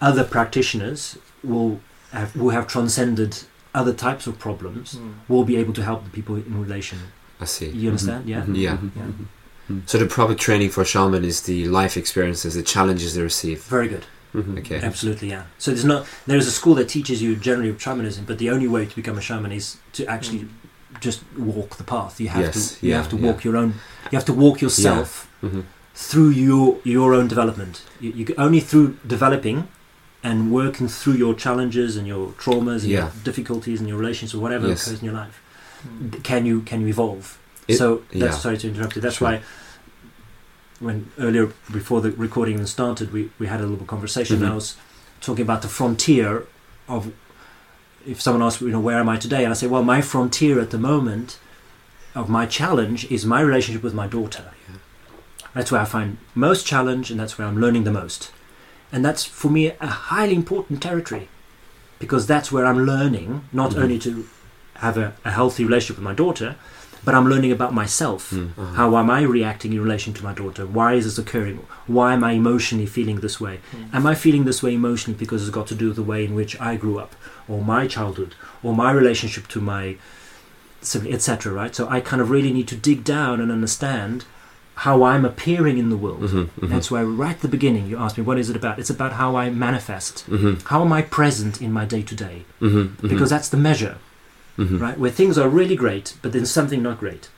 other 0.00 0.25
practitioners 0.25 1.17
will 1.43 1.81
have 2.12 2.34
will 2.37 2.50
have 2.50 2.67
transcended 2.67 3.32
other 3.75 3.93
types 3.93 4.26
of 4.26 4.38
problems. 4.38 4.94
Mm. 4.94 5.12
Will 5.29 5.44
be 5.44 5.56
able 5.56 5.72
to 5.74 5.82
help 5.82 6.05
the 6.05 6.10
people 6.10 6.36
in 6.36 6.60
relation. 6.67 6.98
I 7.41 7.44
see. 7.46 7.69
You 7.69 7.89
understand? 7.91 8.27
Yeah. 8.29 8.43
Mhm. 8.44 8.56
Yeah. 8.56 8.77
Mhm. 8.77 8.91
Yeah. 8.96 9.77
So 9.86 9.98
the 9.98 10.06
proper 10.06 10.34
training 10.34 10.70
for 10.70 10.84
shaman 10.84 11.24
is 11.24 11.41
the 11.43 11.67
life 11.69 11.96
experiences, 11.96 12.55
the 12.55 12.62
challenges 12.62 13.15
they 13.15 13.22
receive. 13.22 13.58
Very 13.65 13.89
good. 13.89 14.05
Mhm. 14.34 14.58
Okay. 14.58 14.81
Absolutely, 14.82 15.29
yeah. 15.31 15.43
So 15.58 15.70
there's 15.70 15.84
not 15.84 16.06
there 16.27 16.39
is 16.39 16.46
a 16.46 16.51
school 16.53 16.74
that 16.77 16.89
teaches 16.89 17.20
you 17.20 17.36
generally 17.36 17.74
shamanism, 17.79 18.24
but 18.27 18.39
the 18.39 18.51
only 18.51 18.69
way 18.69 18.86
to 18.86 18.94
become 18.96 19.19
a 19.19 19.20
shaman 19.20 19.53
is 19.53 19.77
to 19.94 20.05
actually 20.06 20.46
just 21.01 21.20
walk 21.36 21.77
the 21.77 21.84
path. 21.84 22.20
You 22.20 22.29
have 22.31 22.44
Yes, 22.46 22.55
to 22.79 22.86
you 22.86 22.91
yeah, 22.93 22.96
have 23.03 23.10
to 23.10 23.17
yeah. 23.17 23.27
walk 23.27 23.44
your 23.44 23.56
own. 23.56 23.74
You 24.10 24.17
have 24.19 24.24
to 24.27 24.32
walk 24.32 24.60
yourself 24.62 25.29
Mhm. 25.43 25.65
Through 25.96 26.29
your 26.31 26.79
your 26.84 27.15
own 27.15 27.26
development. 27.29 27.82
You, 28.00 28.10
you 28.12 28.24
can- 28.26 28.38
only 28.38 28.60
through 28.60 28.96
developing 29.06 29.67
and 30.22 30.50
working 30.53 30.88
through 30.88 31.15
your 31.15 31.34
challenges 31.34 31.96
and 31.96 32.06
your 32.06 32.29
traumas 32.43 32.82
and 32.82 32.91
Yeah. 32.93 33.00
your 33.05 33.12
difficulties 33.24 33.81
and 33.81 33.88
your 33.88 33.98
relations 33.98 34.34
or 34.34 34.38
whatever 34.41 34.67
Yes. 34.69 34.86
occurs 34.86 34.98
in 35.00 35.05
your 35.06 35.15
life. 35.15 35.41
Mm. 35.86 36.22
Can 36.22 36.44
you 36.46 36.60
can 36.62 36.81
you 36.82 36.88
evolve? 36.88 37.38
It- 37.69 37.79
so 37.79 38.03
that's 38.12 38.36
yeah. 38.36 38.43
sorry 38.44 38.58
to 38.58 38.69
interrupt 38.69 38.94
you. 38.96 39.03
That's 39.03 39.17
Sure. 39.17 39.29
why 39.29 39.41
when 40.81 41.10
earlier 41.19 41.46
before 41.72 42.00
the 42.03 42.10
recording 42.12 42.55
even 42.55 42.67
started, 42.67 43.12
we, 43.12 43.31
we 43.38 43.46
had 43.46 43.60
a 43.60 43.67
little 43.67 43.86
conversation. 43.86 44.36
Mhm. 44.38 44.43
And 44.43 44.50
I 44.53 44.55
was 44.55 44.76
talking 45.22 45.43
about 45.43 45.62
the 45.62 45.69
frontier 45.69 46.44
of 46.88 47.10
if 48.06 48.20
someone 48.20 48.43
asks, 48.43 48.60
you 48.60 48.69
know, 48.69 48.81
where 48.88 48.98
am 48.98 49.08
I 49.08 49.17
today? 49.17 49.43
And 49.44 49.50
I 49.53 49.56
say, 49.56 49.67
well, 49.67 49.82
my 49.82 50.00
frontier 50.03 50.60
at 50.60 50.70
the 50.70 50.79
moment 50.79 51.38
of 52.15 52.29
my 52.29 52.44
challenge 52.46 53.06
is 53.10 53.24
my 53.24 53.41
relationship 53.41 53.82
with 53.82 53.94
my 53.94 54.06
daughter. 54.06 54.44
Yeah. 54.69 54.76
That's 55.56 55.72
where 55.72 55.81
I 55.81 55.86
find 55.86 56.19
most 56.34 56.67
challenge, 56.67 57.10
and 57.10 57.19
that's 57.19 57.39
where 57.39 57.48
I'm 57.48 57.58
learning 57.58 57.84
the 57.84 57.91
most. 58.03 58.31
And 58.93 59.03
that's 59.03 59.25
for 59.25 59.51
me 59.51 59.72
a 59.81 59.86
highly 59.86 60.34
important 60.34 60.82
territory 60.82 61.29
because 61.98 62.27
that's 62.27 62.53
where 62.53 62.67
I'm 62.67 62.84
learning 62.84 63.29
not 63.55 63.70
Mhm. 63.72 63.82
only 63.82 63.98
to 64.01 64.27
have 64.86 64.98
a, 64.98 65.15
a 65.25 65.31
healthy 65.31 65.65
relationship 65.65 65.96
with 65.96 66.05
my 66.05 66.13
daughter, 66.13 66.56
but 67.06 67.15
I'm 67.15 67.27
learning 67.32 67.53
about 67.53 67.72
myself. 67.72 68.31
Mm. 68.32 68.51
Uh-huh. 68.58 68.75
How 68.81 68.96
am 68.98 69.08
I 69.10 69.22
reacting 69.22 69.72
in 69.72 69.81
relation 69.81 70.13
to 70.15 70.22
my 70.29 70.34
daughter? 70.34 70.67
Why 70.67 70.93
is 70.98 71.05
this 71.06 71.17
occurring? 71.19 71.56
Why 71.86 72.13
am 72.13 72.22
I 72.22 72.32
emotionally 72.32 72.84
feeling 72.96 73.20
this 73.20 73.41
way? 73.41 73.60
Mm. 73.75 73.94
Am 73.96 74.06
I 74.06 74.15
feeling 74.15 74.44
this 74.44 74.63
way 74.63 74.75
emotionally 74.75 75.19
because 75.19 75.41
it's 75.43 75.56
got 75.58 75.67
to 75.69 75.75
do 75.75 75.86
with 75.89 75.96
the 75.96 76.03
way 76.13 76.20
in 76.29 76.34
which 76.34 76.53
I 76.60 76.77
grew 76.77 76.98
up, 77.05 77.13
or 77.48 77.65
my 77.65 77.86
childhood, 77.86 78.34
or 78.63 78.75
my 78.84 78.91
relationship 79.01 79.44
to 79.55 79.60
my 79.60 79.96
sibling, 80.82 81.15
etc. 81.15 81.51
Right? 81.60 81.75
So 81.75 81.89
I 81.89 82.01
kind 82.01 82.20
of 82.20 82.29
really 82.31 82.53
need 82.53 82.69
to 82.69 82.77
dig 82.77 83.05
down 83.05 83.41
and 83.41 83.51
understand 83.51 84.25
how 84.85 85.03
I'm 85.05 85.25
appearing 85.25 85.79
in 85.79 85.89
the 85.89 85.97
world. 85.97 86.21
Mhm. 86.23 86.49
Mhm. 86.61 86.69
That's 86.69 86.91
why 86.91 87.03
right 87.03 87.35
at 87.37 87.41
the 87.41 87.49
beginning 87.49 87.87
you 87.87 87.97
asked 87.99 88.19
me, 88.19 88.25
what 88.25 88.39
is 88.39 88.51
it 88.51 88.56
about? 88.56 88.79
It's 88.79 88.91
about 88.91 89.13
how 89.15 89.35
I 89.37 89.49
manifest. 89.51 90.25
Mhm. 90.31 90.63
How 90.65 90.83
am 90.85 90.93
I 90.93 91.03
present 91.03 91.63
in 91.63 91.73
my 91.73 91.85
day 91.87 92.03
to 92.03 92.15
day? 92.15 92.45
Because 92.61 93.31
that's 93.31 93.49
the 93.49 93.56
measure. 93.71 93.97
Mhm. 94.59 94.81
right? 94.81 94.99
Where 94.99 95.11
things 95.11 95.37
are 95.37 95.51
really 95.51 95.77
great, 95.77 96.15
but 96.23 96.33
then 96.33 96.47
something 96.47 96.83
not 96.83 96.99
great. 96.99 97.29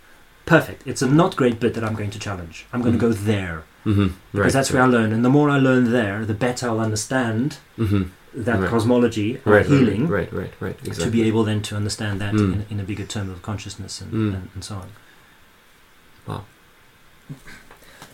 Perfect. 0.46 0.82
It's 0.86 1.02
a 1.02 1.08
not 1.08 1.34
great 1.34 1.58
bit 1.58 1.74
that 1.74 1.82
I'm 1.82 1.96
going 1.96 2.10
to 2.12 2.18
challenge. 2.26 2.64
I'm 2.72 2.80
going 2.80 2.94
to 2.98 3.04
go 3.08 3.12
there 3.12 3.64
Mhm. 3.84 4.12
because 4.32 4.44
Right. 4.44 4.52
that's 4.52 4.70
where 4.72 4.82
I 4.84 4.86
learn, 4.86 5.12
and 5.12 5.24
the 5.24 5.28
more 5.38 5.50
I 5.50 5.58
learn 5.58 5.90
there, 5.90 6.24
the 6.24 6.32
better 6.46 6.68
I'll 6.68 6.78
understand 6.90 7.56
that 7.76 8.60
Right. 8.60 8.70
cosmology 8.70 9.40
or 9.44 9.54
Right. 9.54 9.66
healing 9.66 10.06
Right. 10.06 10.32
Right. 10.32 10.52
Right. 10.60 10.78
Exactly. 10.84 11.04
to 11.06 11.10
be 11.10 11.22
able 11.22 11.42
then 11.42 11.60
to 11.62 11.74
understand 11.74 12.20
that 12.20 12.34
Mm. 12.34 12.52
in, 12.52 12.64
in 12.70 12.78
a 12.80 12.84
bigger 12.84 13.04
term 13.04 13.28
of 13.30 13.42
consciousness 13.42 14.00
and, 14.00 14.12
Mm. 14.12 14.34
and, 14.36 14.48
and 14.54 14.62
so 14.64 14.74
on. 14.76 16.42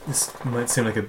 This 0.07 0.33
might 0.45 0.69
seem 0.69 0.85
like 0.85 0.97
a 0.97 1.07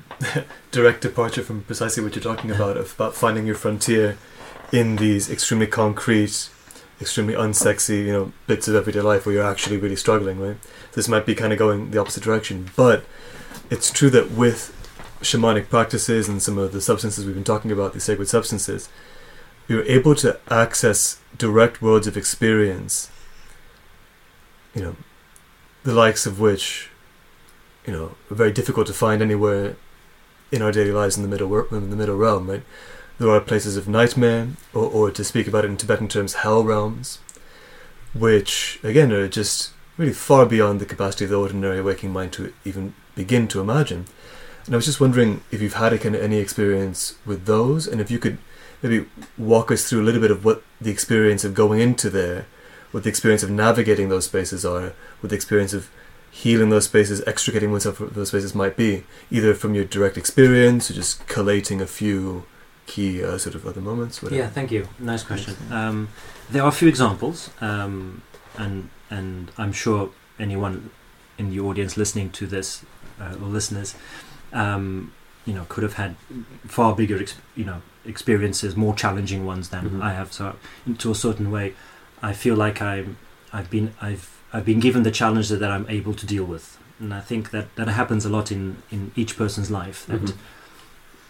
direct 0.72 1.02
departure 1.02 1.44
from 1.44 1.64
precisely 1.64 2.02
what 2.04 2.16
you're 2.16 2.24
talking 2.24 2.52
about, 2.52 2.78
of, 2.78 2.94
about 2.94 3.16
finding 3.16 3.46
your 3.46 3.56
frontier 3.56 4.18
in 4.72 4.96
these 4.96 5.30
extremely 5.30 5.68
concrete, 5.68 6.50
extremely 7.02 7.34
unsexy, 7.34 8.06
you 8.06 8.14
know, 8.14 8.34
bits 8.48 8.68
of 8.68 8.76
everyday 8.76 9.02
life 9.02 9.26
where 9.26 9.36
you're 9.36 9.44
actually 9.44 9.78
really 9.78 9.98
struggling, 9.98 10.40
right? 10.40 10.58
This 10.94 11.10
might 11.10 11.26
be 11.26 11.36
kind 11.36 11.52
of 11.52 11.60
going 11.60 11.92
the 11.92 12.00
opposite 12.00 12.24
direction, 12.24 12.70
but 12.76 13.04
it's 13.70 13.92
true 13.92 14.10
that 14.12 14.32
with 14.32 14.72
shamanic 15.22 15.70
practices 15.70 16.30
and 16.30 16.42
some 16.42 16.58
of 16.58 16.72
the 16.72 16.82
substances 16.82 17.26
we've 17.26 17.36
been 17.36 17.44
talking 17.44 17.72
about, 17.72 17.94
these 17.94 18.04
sacred 18.04 18.30
substances, 18.30 18.90
you're 19.68 19.84
able 19.84 20.16
to 20.16 20.40
access 20.50 21.20
direct 21.38 21.82
worlds 21.82 22.08
of 22.08 22.16
experience, 22.16 23.10
you 24.74 24.82
know, 24.82 24.96
the 25.84 25.94
likes 25.94 26.26
of 26.26 26.40
which 26.40 26.90
you 27.86 27.94
know, 27.94 28.16
very 28.30 28.52
difficult 28.52 28.88
to 28.88 28.94
find 28.94 29.22
anywhere 29.22 29.76
in 30.52 30.62
our 30.62 30.72
daily 30.72 30.92
lives 30.92 31.18
in 31.18 31.24
the 31.24 31.30
middle 31.30 31.66
in 31.76 31.90
the 31.90 31.96
middle 31.96 32.18
realm, 32.18 32.50
right? 32.50 32.64
There 33.18 33.30
are 33.30 33.40
places 33.40 33.78
of 33.78 33.88
nightmare, 33.88 34.50
or, 34.74 34.90
or 34.90 35.12
to 35.12 35.24
speak 35.24 35.48
about 35.48 35.66
it 35.66 35.70
in 35.70 35.78
Tibetan 35.78 36.08
terms, 36.08 36.36
hell 36.36 36.64
realms, 36.64 37.20
which 38.14 38.80
again 38.84 39.12
are 39.12 39.28
just 39.28 39.72
really 39.98 40.14
far 40.14 40.46
beyond 40.46 40.82
the 40.82 40.86
capacity 40.86 41.26
of 41.26 41.32
the 41.32 41.40
ordinary 41.40 41.82
waking 41.82 42.12
mind 42.12 42.34
to 42.34 42.54
even 42.66 42.94
begin 43.16 43.48
to 43.48 43.62
imagine. 43.62 44.06
And 44.66 44.74
I 44.74 44.78
was 44.78 44.86
just 44.86 45.00
wondering 45.00 45.42
if 45.52 45.62
you've 45.62 45.76
had 45.76 45.94
a 45.94 45.98
kind 45.98 46.16
of 46.16 46.22
any 46.22 46.38
experience 46.38 47.16
with 47.26 47.46
those, 47.46 47.88
and 47.88 48.02
if 48.02 48.10
you 48.10 48.20
could 48.20 48.38
maybe 48.82 49.06
walk 49.38 49.72
us 49.72 49.88
through 49.88 50.02
a 50.02 50.04
little 50.04 50.22
bit 50.22 50.32
of 50.32 50.44
what 50.44 50.64
the 50.82 50.92
experience 50.92 51.44
of 51.44 51.54
going 51.54 51.80
into 51.80 52.10
there, 52.10 52.46
what 52.92 53.04
the 53.04 53.10
experience 53.10 53.44
of 53.44 53.52
navigating 53.52 54.10
those 54.10 54.26
spaces 54.26 54.66
are, 54.66 54.94
what 55.20 55.30
the 55.30 55.36
experience 55.36 55.74
of 55.74 55.90
healing 56.44 56.70
those 56.70 56.86
spaces, 56.86 57.24
extricating 57.26 57.72
oneself 57.72 57.96
from 57.98 58.10
those 58.10 58.28
spaces 58.28 58.54
might 58.54 58.76
be, 58.76 59.04
either 59.32 59.54
from 59.54 59.74
your 59.74 59.86
direct 59.86 60.18
experience 60.18 60.92
or 60.92 60.94
just 60.94 61.26
collating 61.28 61.80
a 61.82 61.88
few 61.88 62.44
key 62.88 63.24
uh, 63.24 63.38
sort 63.38 63.56
of 63.56 63.66
other 63.66 63.82
moments. 63.82 64.22
Whatever. 64.22 64.42
Yeah, 64.42 64.50
thank 64.50 64.70
you. 64.72 64.88
Nice 65.00 65.24
question. 65.24 65.56
Um, 65.72 66.10
there 66.52 66.62
are 66.64 66.68
a 66.70 66.74
few 66.74 66.88
examples, 66.90 67.50
um, 67.62 68.22
and 68.58 68.90
and 69.10 69.52
I'm 69.58 69.72
sure 69.72 70.10
anyone 70.38 70.90
in 71.38 71.50
the 71.52 71.60
audience 71.60 71.96
listening 71.98 72.30
to 72.32 72.46
this 72.48 72.84
uh, 73.20 73.36
or 73.42 73.48
listeners, 73.48 73.96
um, 74.54 75.14
you 75.46 75.54
know, 75.54 75.66
could 75.70 75.84
have 75.84 75.94
had 75.94 76.16
far 76.68 76.94
bigger, 76.96 77.18
ex- 77.20 77.36
you 77.56 77.64
know, 77.66 77.82
experiences, 78.06 78.76
more 78.76 78.94
challenging 78.94 79.46
ones 79.46 79.70
than 79.70 79.90
Mhm. 79.90 80.02
I 80.02 80.14
have. 80.14 80.34
So, 80.34 80.56
to 80.98 81.12
a 81.12 81.16
certain 81.16 81.50
way, 81.50 81.74
I 82.22 82.34
feel 82.34 82.56
like 82.56 82.82
I'm, 82.82 83.18
I've 83.54 83.70
been, 83.70 83.94
I've, 84.02 84.30
I've 84.56 84.66
been 84.66 84.80
given 84.80 85.04
the 85.04 85.12
challenge 85.12 85.50
that 85.50 85.62
I'm 85.76 85.86
able 85.90 86.14
to 86.14 86.26
deal 86.26 86.46
with, 86.46 86.78
and 87.00 87.14
I 87.14 87.20
think 87.30 87.50
that 87.52 87.66
that 87.76 87.88
happens 87.90 88.26
a 88.26 88.30
lot 88.30 88.52
in 88.52 88.78
in 88.92 89.12
each 89.16 89.34
person's 89.42 89.70
life. 89.70 90.00
That 90.12 90.22
Mhm. 90.22 90.34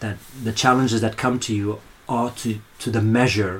that 0.00 0.16
the 0.44 0.52
challenges 0.52 1.00
that 1.00 1.16
come 1.16 1.38
to 1.46 1.52
you 1.60 1.80
are 2.08 2.30
to 2.42 2.50
to 2.84 2.90
the 2.90 3.02
measure 3.02 3.56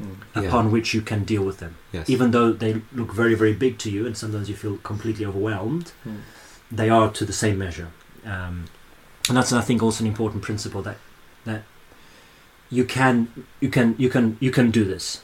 Mm. 0.00 0.16
Yeah. 0.36 0.42
upon 0.48 0.70
which 0.70 0.94
you 0.94 1.02
can 1.02 1.24
deal 1.24 1.42
with 1.48 1.58
them. 1.58 1.74
Yes. 1.92 2.08
Even 2.08 2.30
though 2.30 2.52
they 2.52 2.72
look 3.00 3.12
very, 3.22 3.34
very 3.34 3.52
big 3.64 3.78
to 3.78 3.88
you, 3.90 4.06
and 4.06 4.16
sometimes 4.16 4.48
you 4.48 4.54
feel 4.64 4.76
completely 4.90 5.26
overwhelmed, 5.26 5.86
Mm. 6.06 6.20
they 6.70 6.88
are 6.88 7.10
to 7.18 7.24
the 7.24 7.32
same 7.32 7.56
measure. 7.58 7.88
Um, 8.24 8.56
and 9.28 9.36
that's, 9.36 9.52
I 9.52 9.60
think, 9.68 9.82
also 9.82 10.04
an 10.04 10.08
important 10.14 10.42
principle 10.48 10.82
that 10.82 10.98
that 11.44 11.62
you 12.70 12.84
can, 12.84 13.28
you 13.60 13.70
can, 13.70 13.94
you 13.98 14.08
can, 14.10 14.36
you 14.40 14.50
can 14.52 14.70
do 14.70 14.84
this. 14.84 15.22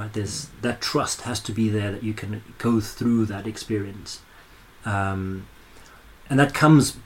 Right? 0.00 0.12
There's 0.14 0.48
that 0.62 0.80
trust 0.80 1.22
has 1.22 1.40
to 1.40 1.52
be 1.52 1.68
there 1.68 1.92
that 1.92 2.02
you 2.02 2.14
can 2.14 2.42
go 2.56 2.80
through 2.80 3.26
that 3.26 3.46
experience, 3.46 4.20
um, 4.86 5.46
and 6.30 6.40
that 6.40 6.54
comes 6.54 6.96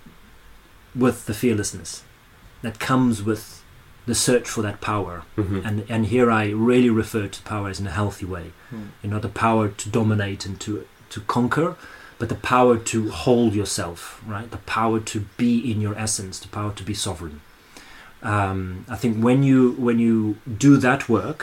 with 0.95 1.27
the 1.27 1.35
fearlessness. 1.35 2.05
That 2.63 2.79
comes 2.79 3.21
with 3.21 3.65
the 4.07 4.15
search 4.15 4.49
for 4.49 4.63
that 4.63 4.81
power. 4.81 5.25
Mhm. 5.37 5.65
And 5.67 5.85
and 5.89 6.07
here 6.07 6.31
I 6.31 6.51
really 6.51 6.89
refer 6.89 7.27
to 7.27 7.43
power 7.43 7.69
as 7.69 7.81
in 7.81 7.87
a 7.89 7.91
healthy 7.91 8.27
way. 8.27 8.53
Mm. 8.73 8.89
You 9.03 9.11
know, 9.11 9.19
the 9.19 9.29
power 9.29 9.69
to 9.69 9.89
dominate 9.89 10.47
and 10.47 10.61
to 10.61 10.87
to 11.11 11.21
conquer, 11.23 11.75
but 12.21 12.29
the 12.29 12.41
power 12.55 12.77
to 12.93 13.11
hold 13.11 13.55
yourself, 13.55 14.23
right? 14.25 14.49
The 14.49 14.65
power 14.79 15.01
to 15.01 15.19
be 15.37 15.53
in 15.73 15.81
your 15.81 15.97
essence, 15.99 16.39
the 16.39 16.49
power 16.49 16.73
to 16.73 16.85
be 16.85 16.95
sovereign. 16.95 17.41
Um, 18.23 18.85
I 18.89 18.97
think 18.97 19.19
when 19.19 19.43
you 19.43 19.73
when 19.87 19.99
you 19.99 20.37
do 20.67 20.77
that 20.77 21.09
work, 21.09 21.41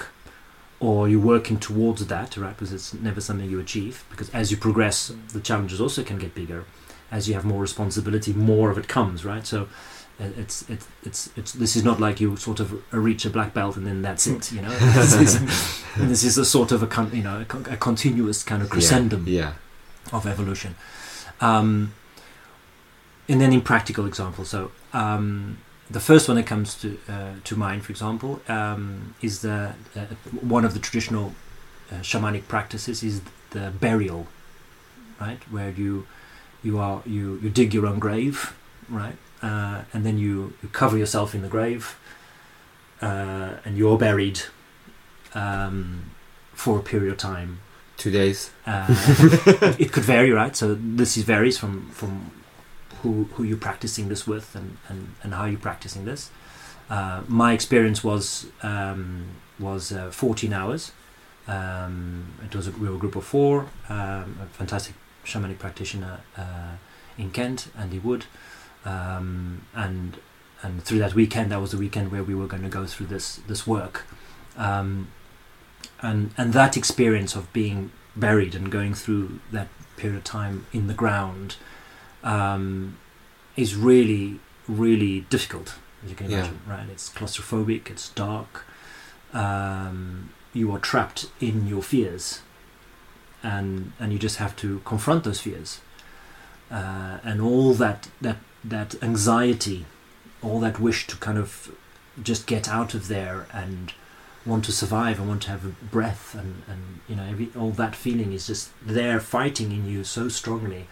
or 0.82 1.08
you're 1.08 1.20
working 1.36 1.58
towards 1.60 2.06
that, 2.08 2.36
right? 2.36 2.56
Because 2.58 2.74
it's 2.74 2.94
never 2.94 3.22
something 3.22 3.50
you 3.50 3.60
achieve. 3.60 4.04
Because 4.10 4.30
as 4.32 4.50
you 4.52 4.58
progress, 4.58 5.14
the 5.32 5.40
challenges 5.40 5.80
also 5.80 6.04
can 6.04 6.18
get 6.18 6.34
bigger. 6.36 6.66
As 7.12 7.28
you 7.28 7.36
have 7.36 7.46
more 7.46 7.62
responsibility, 7.62 8.34
more 8.34 8.72
of 8.72 8.78
it 8.78 8.88
comes, 8.88 9.24
right? 9.24 9.46
So 9.46 9.68
uh, 10.20 10.26
it's 10.38 10.68
it's 10.70 10.88
it's 11.04 11.30
it's 11.38 11.52
this 11.54 11.76
is 11.76 11.84
not 11.84 12.00
like 12.00 12.20
you 12.20 12.36
sort 12.36 12.60
of 12.60 12.68
reach 12.92 13.26
a 13.26 13.30
black 13.30 13.54
belt 13.54 13.78
and 13.78 13.86
then 13.86 14.02
that's 14.02 14.26
it, 14.28 14.52
you 14.52 14.62
know. 14.62 14.70
this, 14.80 15.14
is, 15.16 15.84
this 15.98 16.24
is 16.24 16.38
a 16.40 16.46
sort 16.46 16.72
of 16.72 16.82
a 16.82 16.88
con- 16.88 17.12
you 17.14 17.24
know 17.24 17.46
a, 17.50 17.74
a 17.74 17.78
continuous 17.78 18.42
kind 18.44 18.62
of 18.64 18.70
crescendum 18.70 19.26
Yeah. 19.28 19.54
of 20.12 20.26
evolution. 20.26 20.76
Um, 21.42 21.94
and 23.30 23.40
then 23.40 23.54
in 23.54 23.62
practical 23.62 24.06
examples, 24.08 24.50
so 24.50 24.72
um, 24.94 25.58
the 25.92 26.00
first 26.00 26.28
one 26.28 26.38
that 26.38 26.48
comes 26.48 26.76
to 26.76 26.98
uh, 27.10 27.34
to 27.44 27.56
mind, 27.56 27.84
for 27.86 27.92
example, 27.92 28.42
um, 28.48 29.16
is 29.22 29.42
the 29.42 29.74
uh, 29.96 30.06
one 30.42 30.66
of 30.66 30.74
the 30.74 30.80
traditional 30.80 31.34
uh, 31.92 31.96
shamanic 32.02 32.48
practices 32.48 33.04
is 33.04 33.22
the 33.52 33.72
burial, 33.80 34.28
right, 35.20 35.42
where 35.52 35.72
you 35.72 36.08
you 36.64 36.80
are 36.80 37.02
you 37.06 37.40
you 37.42 37.50
dig 37.50 37.74
your 37.74 37.86
own 37.86 38.00
grave, 38.00 38.54
right, 38.90 39.18
uh, 39.42 39.82
and 39.94 40.06
then 40.06 40.18
you, 40.18 40.54
you 40.62 40.70
cover 40.70 40.98
yourself 40.98 41.34
in 41.36 41.42
the 41.42 41.48
grave, 41.48 41.98
uh, 43.02 43.56
and 43.66 43.78
you're 43.78 43.98
buried 43.98 44.42
um, 45.34 46.12
for 46.54 46.80
a 46.80 46.84
period 46.84 47.12
of 47.12 47.18
time. 47.18 47.60
Two 47.98 48.12
days. 48.12 48.52
Uh, 48.66 48.86
it 49.80 49.92
could 49.92 50.04
vary, 50.04 50.32
right? 50.32 50.56
So 50.56 50.76
this 50.76 51.18
is 51.18 51.24
varies 51.24 51.58
from 51.58 51.90
from 51.92 52.32
who 53.02 53.26
who 53.34 53.44
you're 53.44 53.58
practicing 53.58 54.10
this 54.10 54.28
with 54.28 54.56
and 54.56 54.78
and, 54.90 55.16
and 55.24 55.34
how 55.34 55.46
you're 55.46 55.60
practicing 55.60 56.06
this. 56.06 56.32
Uh, 56.90 57.22
my 57.28 57.54
experience 57.54 58.04
was 58.04 58.48
um, 58.64 59.28
was 59.60 59.92
uh, 59.92 60.12
14 60.12 60.54
hours. 60.54 60.92
Um, 61.48 62.34
it 62.44 62.56
was 62.56 62.68
a, 62.68 62.72
we 62.72 62.90
were 62.90 62.96
a 62.96 63.00
group 63.00 63.16
of 63.16 63.24
four. 63.26 63.68
Um, 63.90 64.40
a 64.42 64.48
fantastic 64.52 64.96
shamanic 65.24 65.60
practitioner 65.60 66.20
uh, 66.38 66.76
in 67.18 67.32
Kent, 67.32 67.68
Andy 67.78 68.00
Wood, 68.00 68.26
um, 68.86 69.66
and 69.74 70.18
and 70.64 70.84
through 70.84 71.00
that 71.00 71.16
weekend, 71.16 71.52
that 71.52 71.60
was 71.60 71.72
the 71.72 71.78
weekend 71.78 72.12
where 72.12 72.24
we 72.24 72.36
were 72.36 72.48
going 72.48 72.64
to 72.64 72.70
go 72.70 72.86
through 72.86 73.08
this 73.08 73.38
this 73.48 73.66
work. 73.66 74.06
Um, 74.58 75.08
and 76.02 76.32
and 76.38 76.54
that 76.54 76.78
experience 76.78 77.36
of 77.36 77.52
being 77.54 77.92
buried 78.16 78.54
and 78.56 78.72
going 78.72 78.94
through 78.94 79.40
that 79.52 79.68
period 79.98 80.18
of 80.18 80.24
time 80.24 80.66
in 80.74 80.88
the 80.88 80.94
ground 80.94 81.56
um, 82.24 82.98
is 83.56 83.76
really 83.76 84.40
really 84.68 85.22
difficult 85.30 85.76
as 86.04 86.10
you 86.10 86.16
can 86.16 86.30
Yeah. 86.30 86.38
imagine 86.40 86.60
right? 86.68 86.88
It's 86.90 87.10
claustrophobic 87.10 87.90
it's 87.90 88.10
dark. 88.10 88.66
Um, 89.34 90.30
you 90.54 90.72
are 90.74 90.80
trapped 90.80 91.28
in 91.40 91.68
your 91.68 91.82
fears. 91.84 92.42
And 93.44 93.94
and 94.00 94.14
you 94.14 94.20
just 94.20 94.38
have 94.38 94.56
to 94.58 94.82
confront 94.86 95.24
those 95.24 95.40
fears. 95.42 95.80
Uh, 96.70 97.18
and 97.24 97.42
all 97.42 97.74
that 97.74 98.10
that 98.22 98.38
that 98.64 98.96
anxiety 99.02 99.86
all 100.44 100.60
that 100.60 100.80
wish 100.80 101.08
to 101.08 101.16
kind 101.18 101.38
of 101.38 101.76
just 102.22 102.46
get 102.48 102.68
out 102.70 102.94
of 102.94 103.08
there 103.08 103.48
and 103.54 103.94
want 104.46 104.66
to 104.66 104.72
survive 104.72 105.20
and 105.20 105.28
want 105.28 105.42
to 105.44 105.50
have 105.50 105.66
a 105.66 105.70
breath 105.70 106.36
and, 106.36 106.64
and 106.68 107.00
you 107.08 107.16
know 107.16 107.24
every, 107.24 107.50
all 107.56 107.72
that 107.72 107.96
feeling 107.96 108.32
is 108.34 108.48
just 108.48 108.70
there 108.86 109.20
fighting 109.20 109.72
in 109.72 109.86
you 109.88 110.04
so 110.04 110.28
strongly 110.30 110.88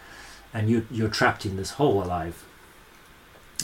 and 0.52 0.68
you, 0.70 0.86
you're 0.90 1.08
trapped 1.08 1.44
in 1.46 1.56
this 1.56 1.72
hole 1.72 2.02
alive 2.02 2.44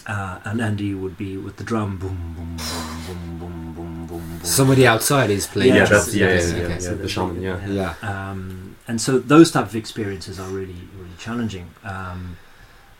uh, 0.06 0.38
and 0.44 0.60
Andy 0.60 0.94
would 0.94 1.16
be 1.16 1.36
with 1.36 1.56
the 1.56 1.64
drum 1.64 1.96
boom 1.98 2.34
boom 2.36 2.56
boom 2.56 3.06
boom 3.06 3.38
boom 3.38 3.74
boom 3.74 4.06
boom 4.06 4.28
boom 4.38 4.40
Somebody 4.44 4.86
outside 4.86 5.30
is 5.30 5.46
playing. 5.46 5.74
Yeah, 5.74 5.80
Yeah, 5.80 5.84
the 5.86 5.90
that's 5.94 6.12
drums. 6.12 6.16
yeah, 6.16 6.26
Okay, 6.26 6.36
yeah, 6.36 6.56
yeah, 6.58 6.64
okay. 6.64 6.72
yeah, 6.74 6.78
So 6.78 6.90
the 6.90 7.02
the- 7.02 7.08
shaman. 7.08 7.42
Yeah. 7.42 7.66
Yeah. 7.66 7.94
um, 8.30 8.76
and 8.86 9.00
so 9.00 9.18
those 9.18 9.50
type 9.50 9.64
of 9.66 9.74
experiences 9.74 10.38
are 10.38 10.48
really 10.48 10.76
really 10.96 11.16
challenging 11.18 11.70
um, 11.82 12.36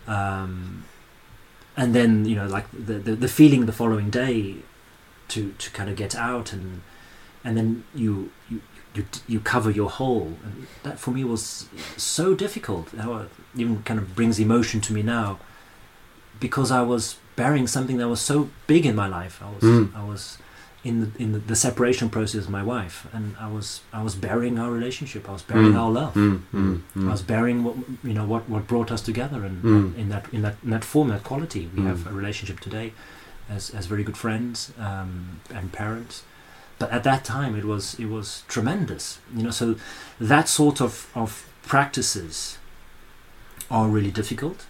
um, 0.08 0.84
and 1.76 1.94
then 1.94 2.24
you 2.24 2.34
know 2.34 2.46
like 2.46 2.66
the, 2.72 2.94
the 2.94 3.14
the 3.14 3.28
feeling 3.28 3.66
the 3.66 3.72
following 3.72 4.10
day 4.10 4.56
to 5.28 5.52
to 5.58 5.70
kind 5.70 5.88
of 5.90 5.96
get 5.96 6.14
out 6.16 6.52
and 6.52 6.82
and 7.44 7.56
then 7.56 7.84
you 7.94 8.30
you 8.50 8.60
you 8.96 9.04
you 9.28 9.40
cover 9.40 9.70
your 9.70 9.90
hole. 9.90 10.32
And 10.44 10.66
that 10.82 10.98
for 10.98 11.10
me 11.10 11.22
was 11.24 11.66
so 11.96 12.34
difficult. 12.34 12.86
How 13.04 13.12
it 13.22 13.28
even 13.54 13.82
kind 13.82 13.98
of 14.00 14.06
brings 14.14 14.38
emotion 14.38 14.80
to 14.82 14.92
me 14.92 15.02
now, 15.02 15.38
because 16.40 16.70
I 16.70 16.82
was 16.82 17.16
bearing 17.36 17.66
something 17.66 17.98
that 17.98 18.08
was 18.08 18.20
so 18.20 18.48
big 18.66 18.86
in 18.86 18.94
my 18.96 19.08
life. 19.08 19.40
I 19.42 19.50
was 19.54 19.62
Mm. 19.62 19.94
I 19.94 20.04
was 20.12 20.38
in 20.84 21.00
the, 21.00 21.08
in 21.22 21.32
the, 21.32 21.38
the 21.40 21.56
separation 21.56 22.08
process 22.10 22.42
with 22.42 22.50
my 22.50 22.62
wife, 22.62 22.96
and 23.12 23.34
I 23.40 23.48
was 23.56 23.80
I 23.92 24.02
was 24.02 24.14
burying 24.14 24.58
our 24.58 24.70
relationship. 24.70 25.28
I 25.28 25.32
was 25.32 25.42
burying 25.42 25.72
Mm. 25.74 25.80
our 25.82 25.90
love. 26.00 26.14
Mm, 26.14 26.80
I 27.08 27.10
was 27.16 27.22
burying 27.22 27.64
what 27.64 27.74
you 28.04 28.14
know 28.18 28.26
what, 28.32 28.42
what 28.48 28.66
brought 28.66 28.90
us 28.92 29.02
together, 29.02 29.44
and 29.48 29.56
Mm. 29.64 29.98
in 30.00 30.08
that 30.10 30.24
in 30.32 30.42
that 30.42 30.54
in 30.64 30.70
that 30.70 30.84
form, 30.84 31.08
that 31.08 31.22
quality, 31.24 31.68
we 31.76 31.82
have 31.84 32.06
a 32.06 32.12
relationship 32.12 32.60
today 32.60 32.92
as 33.56 33.70
as 33.78 33.86
very 33.86 34.04
good 34.04 34.16
friends 34.16 34.72
um, 34.78 35.40
and 35.58 35.72
parents. 35.72 36.22
But 36.78 36.90
at 36.90 37.04
that 37.04 37.24
time, 37.24 37.56
it 37.56 37.64
was 37.64 37.98
it 37.98 38.06
was 38.06 38.42
tremendous, 38.48 39.18
you 39.34 39.42
know. 39.44 39.50
So 39.50 39.76
that 40.20 40.48
sort 40.48 40.80
of 40.80 41.08
of 41.14 41.46
practices 41.62 42.58
are 43.70 43.88
really 43.88 44.10
difficult, 44.10 44.66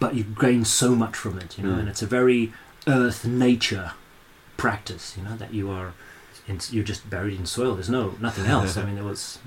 but 0.00 0.14
you 0.14 0.24
gain 0.24 0.64
so 0.64 0.94
much 0.94 1.14
from 1.16 1.38
it, 1.38 1.58
you 1.58 1.64
know. 1.64 1.74
Mm. 1.76 1.80
And 1.80 1.88
it's 1.88 2.02
a 2.02 2.06
very 2.06 2.52
earth 2.86 3.24
nature 3.24 3.92
practice, 4.56 5.14
you 5.16 5.22
know, 5.24 5.36
that 5.36 5.52
you 5.52 5.70
are 5.70 5.92
in, 6.48 6.58
you're 6.70 6.84
just 6.84 7.08
buried 7.10 7.38
in 7.38 7.46
soil. 7.46 7.74
There's 7.74 7.90
no 7.90 8.14
nothing 8.20 8.46
else. 8.46 8.76
I 8.76 8.84
mean, 8.86 8.94
there 8.94 9.04
was 9.04 9.38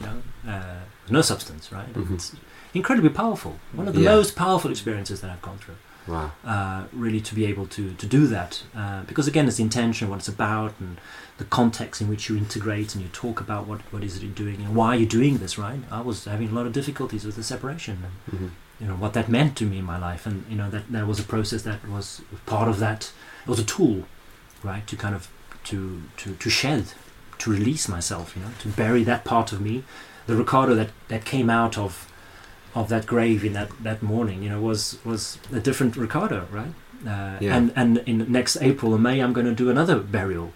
you 0.00 0.06
know 0.06 0.22
uh, 0.50 0.80
no 1.10 1.20
substance, 1.20 1.70
right? 1.70 1.92
Mhm. 1.92 2.14
It's 2.14 2.32
incredibly 2.72 3.10
powerful. 3.10 3.58
One 3.72 3.86
of 3.88 3.94
the 3.94 4.00
Yeah. 4.00 4.14
most 4.16 4.34
powerful 4.34 4.70
experiences 4.70 5.20
that 5.20 5.30
I've 5.30 5.42
gone 5.42 5.58
through 5.58 5.76
Wow. 6.06 6.32
uh, 6.44 6.84
really 6.92 7.20
to 7.22 7.34
be 7.34 7.46
able 7.46 7.66
to, 7.68 7.94
to 7.94 8.06
do 8.06 8.26
that. 8.26 8.62
Uh, 8.76 9.02
because 9.04 9.26
again, 9.26 9.46
it's 9.48 9.56
the 9.56 9.62
intention, 9.62 10.10
what 10.10 10.18
it's 10.18 10.28
about, 10.28 10.74
and 10.78 10.98
the 11.38 11.44
context 11.44 12.00
in 12.02 12.08
which 12.08 12.28
you 12.28 12.36
integrate 12.36 12.94
and 12.94 13.02
you 13.02 13.08
talk 13.10 13.40
about 13.40 13.66
what, 13.66 13.80
what 13.92 14.04
is 14.04 14.16
it 14.16 14.22
you're 14.22 14.32
doing 14.34 14.56
and 14.56 14.74
why 14.76 14.94
you're 14.94 15.08
doing 15.08 15.38
this, 15.38 15.56
right? 15.58 15.80
I 15.90 16.00
was 16.02 16.26
having 16.26 16.50
a 16.50 16.52
lot 16.52 16.66
of 16.66 16.72
difficulties 16.72 17.24
with 17.24 17.36
the 17.36 17.42
separation 17.42 18.04
and, 18.30 18.40
Mhm. 18.40 18.50
you 18.80 18.86
know, 18.88 18.94
what 18.94 19.14
that 19.14 19.28
meant 19.28 19.56
to 19.56 19.64
me 19.64 19.78
in 19.78 19.84
my 19.84 19.98
life. 19.98 20.26
And, 20.26 20.44
you 20.48 20.56
know, 20.56 20.68
that, 20.70 20.92
that 20.92 21.06
was 21.06 21.18
a 21.18 21.24
process 21.24 21.62
that 21.62 21.88
was 21.88 22.20
part 22.46 22.68
of 22.68 22.78
that. 22.80 23.10
It 23.46 23.48
was 23.50 23.58
a 23.58 23.64
tool, 23.64 24.04
right? 24.62 24.86
To 24.86 24.96
kind 24.96 25.14
of, 25.14 25.28
to, 25.64 26.02
to, 26.18 26.34
to 26.34 26.50
shed, 26.50 26.84
to 27.38 27.50
release 27.50 27.88
myself, 27.88 28.36
you 28.36 28.42
know, 28.42 28.50
to 28.60 28.68
bury 28.68 29.04
that 29.04 29.24
part 29.24 29.52
of 29.52 29.60
me. 29.60 29.84
The 30.26 30.36
Ricardo 30.36 30.74
that, 30.74 30.90
that 31.08 31.24
came 31.24 31.48
out 31.50 31.76
of 31.78 32.06
of 32.74 32.88
that 32.88 33.06
grave 33.06 33.44
in 33.44 33.52
that, 33.52 33.70
that 33.82 34.02
morning, 34.02 34.42
you 34.42 34.48
know, 34.50 34.60
was 34.60 34.98
was 35.04 35.38
a 35.52 35.60
different 35.60 35.96
Ricardo, 35.96 36.46
right? 36.52 36.74
Uh, 37.06 37.36
Yeah. 37.40 37.56
And 37.56 37.72
and 37.76 37.98
in 38.06 38.26
next 38.32 38.56
April 38.60 38.92
or 38.92 38.98
May, 38.98 39.20
I'm 39.22 39.32
going 39.32 39.46
to 39.56 39.64
do 39.64 39.70
another 39.70 39.98
burial, 40.00 40.52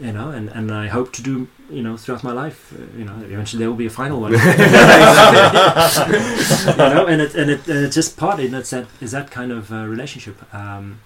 you 0.00 0.12
know, 0.12 0.30
and, 0.30 0.48
and 0.50 0.70
I 0.72 0.88
hope 0.88 1.12
to 1.12 1.22
do, 1.22 1.46
you 1.70 1.82
know, 1.82 1.96
throughout 1.96 2.24
my 2.24 2.32
life, 2.44 2.72
uh, 2.72 2.98
you 2.98 3.04
know, 3.04 3.14
eventually 3.34 3.60
there 3.60 3.68
will 3.70 3.76
be 3.76 3.86
a 3.86 3.90
final 3.90 4.20
one, 4.20 4.32
you 4.32 4.38
know, 4.38 4.44
and 7.06 7.20
it 7.22 7.34
and 7.34 7.50
it 7.50 7.66
and 7.68 7.84
it's 7.86 7.94
just 7.94 8.16
part, 8.16 8.40
and 8.40 8.54
it's 8.54 8.70
that 8.70 8.86
is 9.00 9.10
that 9.12 9.30
kind 9.30 9.52
of 9.52 9.70
uh, 9.72 9.84
relationship. 9.86 10.36
Um, 10.54 11.00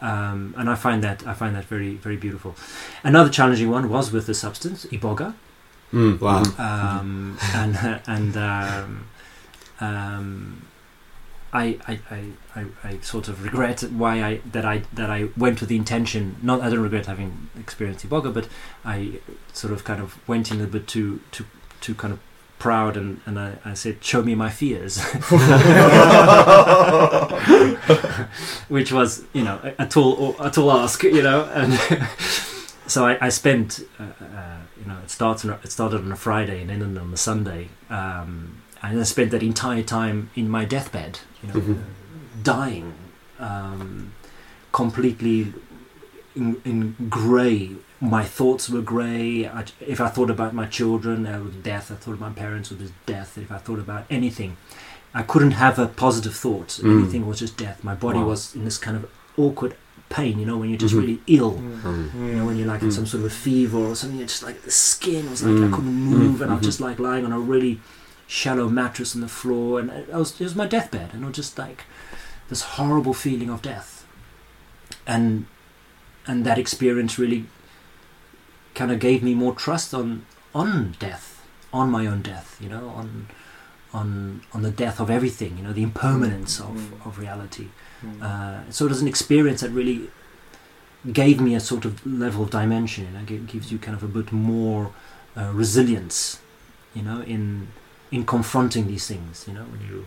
um, 0.00 0.54
and 0.58 0.68
I 0.68 0.74
find 0.74 1.02
that 1.04 1.26
I 1.26 1.34
find 1.34 1.54
that 1.56 1.64
very 1.64 1.94
very 1.94 2.16
beautiful. 2.16 2.54
Another 3.04 3.30
challenging 3.30 3.70
one 3.70 3.88
was 3.88 4.12
with 4.12 4.26
the 4.26 4.34
substance 4.34 4.86
iboga, 4.92 5.34
Mm, 5.92 6.18
Wow. 6.20 6.42
um, 6.58 7.36
and 7.54 7.76
and 8.06 8.36
um, 9.82 10.66
I, 11.52 11.78
I, 11.86 11.98
I, 12.54 12.64
I, 12.82 12.98
sort 13.00 13.28
of 13.28 13.42
regret 13.42 13.82
why 13.82 14.22
I 14.22 14.40
that 14.52 14.64
I 14.64 14.84
that 14.94 15.10
I 15.10 15.28
went 15.36 15.60
with 15.60 15.68
the 15.68 15.76
intention. 15.76 16.36
Not 16.40 16.62
I 16.62 16.70
don't 16.70 16.80
regret 16.80 17.06
having 17.06 17.50
experienced 17.58 18.08
Iboga, 18.08 18.32
but 18.32 18.48
I 18.84 19.18
sort 19.52 19.72
of 19.72 19.84
kind 19.84 20.00
of 20.00 20.16
went 20.26 20.50
in 20.50 20.62
a 20.62 20.66
bit 20.66 20.86
too 20.86 21.20
too 21.30 21.44
too 21.80 21.94
kind 21.94 22.14
of 22.14 22.20
proud 22.58 22.96
and, 22.96 23.20
and 23.26 23.38
I, 23.40 23.54
I 23.64 23.74
said 23.74 24.04
show 24.04 24.22
me 24.22 24.36
my 24.36 24.48
fears 24.48 25.02
which 28.68 28.92
was 28.92 29.24
you 29.32 29.42
know 29.42 29.58
a, 29.64 29.82
a 29.82 29.86
tall 29.88 30.36
a 30.38 30.48
tall 30.48 30.70
ask 30.70 31.02
you 31.02 31.24
know 31.24 31.50
and 31.52 31.74
so 32.86 33.04
I, 33.04 33.18
I 33.20 33.30
spent 33.30 33.80
uh, 33.98 34.04
uh, 34.04 34.58
you 34.80 34.86
know 34.86 34.96
it 35.02 35.10
starts 35.10 35.44
it 35.44 35.72
started 35.72 36.02
on 36.02 36.12
a 36.12 36.16
Friday 36.16 36.62
and 36.62 36.70
ended 36.70 36.96
on 36.98 37.12
a 37.12 37.16
Sunday 37.16 37.70
um, 37.90 38.61
and 38.82 38.98
I 39.00 39.02
spent 39.04 39.30
that 39.30 39.42
entire 39.42 39.82
time 39.82 40.30
in 40.34 40.48
my 40.48 40.64
deathbed 40.64 41.20
you 41.42 41.48
know 41.48 41.60
Mhm. 41.60 41.78
dying 42.42 42.94
um, 43.38 44.12
completely 44.72 45.52
in, 46.34 46.56
in 46.64 46.96
grey 47.10 47.70
my 48.00 48.24
thoughts 48.24 48.68
were 48.68 48.80
grey 48.82 49.46
I, 49.46 49.64
if 49.80 50.00
I 50.00 50.08
thought 50.08 50.30
about 50.30 50.54
my 50.54 50.66
children 50.66 51.26
it 51.26 51.42
was 51.42 51.54
death 51.54 51.90
I 51.90 51.94
thought 51.96 52.14
about 52.14 52.30
my 52.34 52.38
parents 52.44 52.70
it 52.72 52.80
was 52.80 52.90
death 53.06 53.36
if 53.38 53.50
I 53.52 53.58
thought 53.58 53.78
about 53.78 54.04
anything 54.10 54.56
I 55.14 55.22
couldn't 55.22 55.52
have 55.52 55.78
a 55.78 55.86
positive 55.86 56.34
thought 56.34 56.68
Mm. 56.82 57.00
anything 57.02 57.26
was 57.26 57.38
just 57.40 57.56
death 57.56 57.84
my 57.84 57.94
body 57.94 58.18
Wow. 58.18 58.28
was 58.32 58.54
in 58.56 58.64
this 58.64 58.78
kind 58.78 58.96
of 58.96 59.04
awkward 59.36 59.74
pain 60.08 60.38
you 60.40 60.46
know 60.46 60.56
when 60.58 60.68
you're 60.70 60.78
just 60.86 60.94
Mhm. 60.94 61.00
really 61.00 61.20
ill 61.26 61.54
Um, 61.84 62.10
you 62.28 62.34
know, 62.36 62.44
when 62.46 62.56
you're 62.58 62.68
like 62.74 62.82
in 62.82 62.88
Mm. 62.88 62.92
some 62.98 63.06
sort 63.06 63.20
of 63.24 63.26
a 63.32 63.34
fever 63.34 63.78
or 63.78 63.94
something, 63.96 64.20
it's 64.20 64.34
just 64.34 64.42
like 64.48 64.62
the 64.62 64.70
skin 64.70 65.28
was 65.30 65.42
like 65.42 65.54
Mm. 65.54 65.66
I 65.66 65.76
couldn't 65.76 66.00
move, 66.14 66.36
Mm. 66.38 66.42
and 66.42 66.50
I 66.52 66.54
was 66.54 66.62
Mhm. 66.62 66.70
just 66.70 66.80
like 66.80 66.98
lying 67.08 67.24
on 67.24 67.32
a 67.32 67.40
really 67.40 67.80
shallow 68.40 68.68
mattress 68.68 69.14
on 69.14 69.20
the 69.20 69.28
floor, 69.40 69.78
and 69.80 69.90
I 69.90 70.16
was 70.16 70.30
it 70.40 70.44
was 70.44 70.54
my 70.62 70.66
deathbed, 70.66 71.08
and 71.12 71.22
it 71.22 71.26
was 71.26 71.36
just 71.36 71.58
like 71.58 71.80
this 72.48 72.62
horrible 72.76 73.14
feeling 73.14 73.50
of 73.50 73.60
death, 73.62 73.90
and 75.06 75.46
and 76.26 76.44
that 76.46 76.58
experience 76.58 77.18
really 77.18 77.44
kind 78.74 78.90
of 78.92 78.98
gave 79.00 79.22
me 79.22 79.34
more 79.34 79.54
trust 79.54 79.92
on 79.94 80.24
on 80.54 80.94
death, 80.98 81.26
on 81.72 81.90
my 81.90 82.06
own 82.06 82.22
death, 82.22 82.48
you 82.60 82.68
know, 82.68 82.88
on 83.00 83.26
on 83.92 84.40
on 84.54 84.62
the 84.62 84.70
death 84.84 84.98
of 85.00 85.10
everything, 85.10 85.58
you 85.58 85.64
know, 85.64 85.72
the 85.74 85.82
impermanence 85.82 86.58
of 86.60 86.76
Mm. 86.76 87.06
of 87.06 87.18
reality. 87.18 87.66
Mm. 88.04 88.22
Uh, 88.22 88.70
so 88.70 88.86
it 88.86 88.90
was 88.94 89.02
an 89.02 89.08
experience 89.08 89.60
that 89.60 89.70
really 89.70 90.08
gave 91.12 91.36
me 91.40 91.54
a 91.54 91.60
sort 91.60 91.84
of 91.84 91.92
level 92.06 92.42
of 92.44 92.50
dimension. 92.50 93.04
You 93.06 93.12
know, 93.18 93.24
gi- 93.30 93.46
gives 93.52 93.70
you 93.72 93.78
kind 93.78 93.96
of 93.98 94.02
a 94.02 94.12
bit 94.18 94.32
more 94.32 94.84
uh, 95.36 95.50
resilience. 95.62 96.38
You 96.94 97.02
know, 97.02 97.20
in 97.34 97.68
in 98.12 98.24
confronting 98.24 98.86
these 98.86 99.06
things. 99.08 99.44
You 99.48 99.54
know, 99.54 99.64
when 99.64 99.80
you 99.88 100.06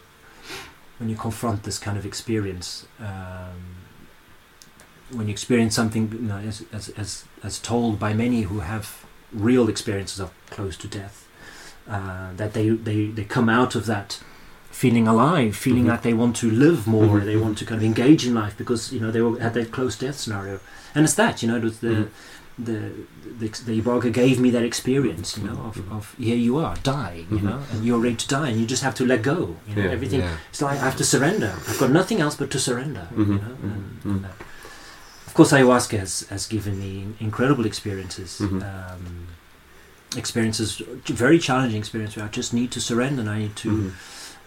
when 0.99 1.09
you 1.09 1.17
confront 1.17 1.63
this 1.63 1.77
kind 1.77 1.97
of 1.97 2.05
experience, 2.05 2.85
um, 2.99 3.59
when 5.11 5.27
you 5.27 5.31
experience 5.33 5.75
something, 5.75 6.09
you 6.13 6.19
know, 6.19 6.37
as, 6.37 6.63
as 6.71 6.89
as 6.89 7.25
as 7.43 7.59
told 7.59 7.99
by 7.99 8.13
many 8.13 8.43
who 8.43 8.59
have 8.59 9.05
real 9.33 9.67
experiences 9.67 10.19
of 10.19 10.31
close 10.49 10.77
to 10.77 10.87
death, 10.87 11.27
uh, 11.89 12.31
that 12.37 12.53
they 12.53 12.69
they 12.69 13.07
they 13.07 13.23
come 13.25 13.49
out 13.49 13.75
of 13.75 13.85
that 13.87 14.19
feeling 14.71 15.07
alive, 15.07 15.55
feeling 15.55 15.85
Mhm. 15.85 15.87
like 15.89 16.01
they 16.01 16.13
want 16.13 16.35
to 16.35 16.51
live 16.51 16.85
more, 16.85 17.19
Mhm, 17.21 17.25
they 17.25 17.37
want 17.37 17.57
to 17.57 17.65
kind 17.65 17.79
of 17.81 17.85
engage 17.85 18.27
in 18.27 18.33
life 18.33 18.55
because 18.57 18.91
you 18.93 18.99
know 18.99 19.09
they 19.11 19.21
were, 19.21 19.39
had 19.39 19.53
that 19.53 19.71
close 19.71 19.95
death 19.97 20.17
scenario, 20.19 20.59
and 20.93 21.05
it's 21.05 21.13
that 21.15 21.41
you 21.41 21.47
know 21.49 21.55
it 21.57 21.63
was 21.63 21.79
the 21.79 21.87
Mhm. 21.95 22.07
The 22.57 22.91
the, 23.39 23.49
the 23.65 23.81
Iboga 23.81 24.13
gave 24.13 24.39
me 24.39 24.49
that 24.51 24.63
experience, 24.63 25.37
you 25.37 25.43
know, 25.43 25.57
of, 25.67 25.75
Mhm. 25.75 25.91
of 25.97 26.15
here 26.17 26.37
you 26.37 26.57
are 26.57 26.75
dying, 26.83 27.27
you 27.29 27.39
Mhm. 27.39 27.43
know, 27.43 27.59
and 27.71 27.83
you're 27.85 27.99
ready 27.99 28.15
to 28.15 28.27
die, 28.29 28.47
and 28.49 28.57
you 28.59 28.65
just 28.65 28.81
have 28.83 28.95
to 28.95 29.05
let 29.05 29.21
go, 29.23 29.57
you 29.67 29.75
know, 29.75 29.83
Yeah, 29.83 29.91
everything. 29.97 30.21
yeah. 30.21 30.37
It's 30.51 30.61
like 30.61 30.79
I 30.79 30.85
have 30.85 30.95
to 30.97 31.03
surrender. 31.03 31.51
I've 31.67 31.77
got 31.77 31.91
nothing 31.91 32.21
else 32.21 32.35
but 32.35 32.49
to 32.51 32.59
surrender, 32.59 33.07
you 33.11 33.25
Mhm, 33.25 33.29
know. 33.41 33.55
mhm, 33.61 33.63
And, 33.63 34.01
mhm. 34.05 34.09
and, 34.15 34.25
uh, 34.25 34.29
of 35.27 35.33
course, 35.33 35.51
ayahuasca 35.51 35.97
has, 35.99 36.25
has 36.29 36.47
given 36.47 36.79
me 36.79 36.91
incredible 37.19 37.65
experiences. 37.65 38.37
Mhm. 38.39 38.61
Um, 38.63 39.27
experiences, 40.15 40.81
very 41.07 41.39
challenging 41.39 41.79
experience 41.79 42.15
where 42.15 42.25
I 42.25 42.29
just 42.29 42.53
need 42.53 42.71
to 42.71 42.79
surrender 42.79 43.21
and 43.21 43.29
I 43.29 43.39
need 43.39 43.55
to 43.57 43.91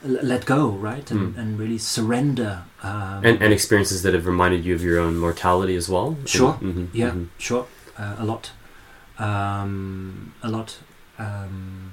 l- 0.05 0.19
let 0.23 0.47
go, 0.47 0.71
right, 0.71 1.11
and, 1.11 1.35
Mm. 1.35 1.39
and 1.41 1.59
really 1.59 1.79
surrender. 1.79 2.63
Um, 2.83 3.21
And, 3.25 3.43
and 3.43 3.53
experiences 3.53 4.01
that 4.03 4.15
have 4.15 4.27
reminded 4.27 4.65
you 4.65 4.75
of 4.75 4.83
your 4.83 4.99
own 4.99 5.19
mortality 5.19 5.77
as 5.77 5.89
well. 5.89 6.17
Sure. 6.25 6.55
Mhm, 6.63 6.89
Yeah, 6.95 7.11
mhm. 7.11 7.27
sure, 7.39 7.67
uh, 7.99 8.17
a 8.19 8.25
lot, 8.25 8.53
um, 9.19 10.33
a 10.43 10.49
lot. 10.51 10.79
Um, 11.19 11.93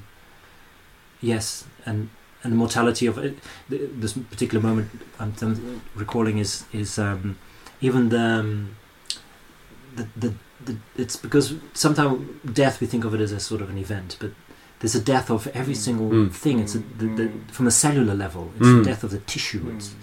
yes, 1.22 1.65
and 1.86 2.10
and 2.44 2.54
the 2.54 2.58
mortality 2.58 3.08
of 3.08 3.18
it. 3.18 3.38
This 3.70 4.13
particular 4.13 4.62
moment 4.62 4.89
I'm 5.20 5.34
recalling 5.96 6.38
is 6.38 6.65
is 6.72 7.00
um, 7.00 7.38
even 7.82 8.10
the, 8.10 8.20
um, 8.20 8.76
the 9.96 10.08
the 10.15 10.34
the. 10.63 10.76
It's 10.98 11.15
because 11.15 11.56
sometimes 11.74 12.22
death 12.54 12.80
we 12.82 12.88
think 12.88 13.06
of 13.06 13.13
it 13.13 13.22
as 13.22 13.32
a 13.32 13.39
sort 13.39 13.62
of 13.62 13.70
an 13.70 13.78
event, 13.78 14.18
but 14.20 14.32
there's 14.80 14.96
a 14.96 15.02
death 15.02 15.30
of 15.32 15.48
every 15.48 15.74
Mm. 15.74 15.78
single 15.78 16.10
Mm. 16.10 16.32
thing. 16.32 16.60
It's 16.60 16.76
a, 16.76 16.80
the, 16.80 17.06
the, 17.15 17.24
Mm. 17.30 17.52
from 17.52 17.68
a 17.68 17.72
cellular 17.72 18.13
level. 18.13 18.52
It's 18.60 18.68
Mm. 18.68 18.84
the 18.84 18.89
death 18.89 19.04
of 19.04 19.12
the 19.12 19.20
tissue. 19.20 19.62
Mm. 19.63 19.76
It's 19.78 19.96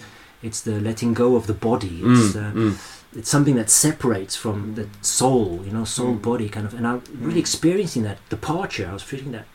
it's 0.42 0.60
the 0.62 0.80
letting 0.80 1.14
go 1.14 1.36
of 1.36 1.46
the 1.46 1.54
body. 1.54 2.00
It's 2.04 2.34
Mm, 2.34 2.36
uh, 2.36 2.52
mm. 2.54 2.76
It's 3.14 3.30
something 3.30 3.56
that 3.56 3.70
separates 3.70 4.34
from 4.36 4.74
the 4.74 4.86
soul, 5.02 5.60
you 5.66 5.72
know, 5.72 5.84
soul 5.84 6.14
Mm. 6.14 6.22
body 6.22 6.48
kind 6.48 6.66
of. 6.66 6.74
And 6.74 6.86
I'm 6.86 7.02
really 7.20 7.40
Mm. 7.40 7.46
experiencing 7.46 8.02
that 8.04 8.18
departure. 8.30 8.86
I 8.90 8.92
was 8.92 9.02
feeling 9.02 9.32
that 9.32 9.46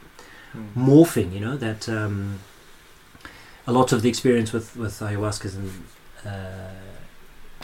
Mm. 0.56 0.74
morphing, 0.76 1.34
you 1.34 1.40
know, 1.40 1.58
that 1.58 1.90
um, 1.90 2.40
a 3.66 3.72
lot 3.72 3.92
of 3.94 4.02
the 4.02 4.10
experience 4.10 4.54
with 4.54 4.76
with 4.76 5.00
ayahuasca 5.02 5.48
and 5.56 5.72
uh, 6.26 6.96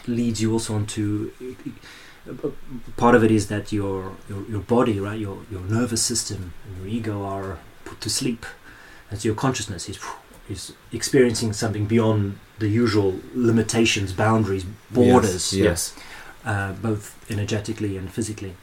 leads 0.07 0.41
you 0.41 0.51
also 0.51 0.73
onto 0.75 1.31
part 2.97 3.15
of 3.15 3.23
it 3.23 3.31
is 3.31 3.47
that 3.47 3.71
your 3.71 4.11
your, 4.29 4.41
your 4.49 4.61
body, 4.61 4.99
right, 4.99 5.19
your 5.19 5.37
your 5.51 5.61
nervous 5.61 6.01
system 6.01 6.53
and 6.65 6.77
your 6.77 6.87
ego 6.87 7.23
are 7.23 7.57
put 7.85 8.01
to 8.01 8.09
sleep, 8.09 8.45
and 9.09 9.19
so 9.19 9.27
your 9.29 9.35
consciousness 9.35 9.89
is 9.89 9.99
is 10.49 10.73
experiencing 10.91 11.53
something 11.53 11.85
beyond 11.85 12.35
the 12.59 12.67
usual 12.67 13.19
limitations, 13.33 14.13
boundaries, 14.13 14.65
borders, 14.91 15.53
Yes. 15.53 15.93
uh, 16.45 16.73
both 16.73 17.15
energetically 17.29 17.97
and 17.97 18.11
physically, 18.11 18.53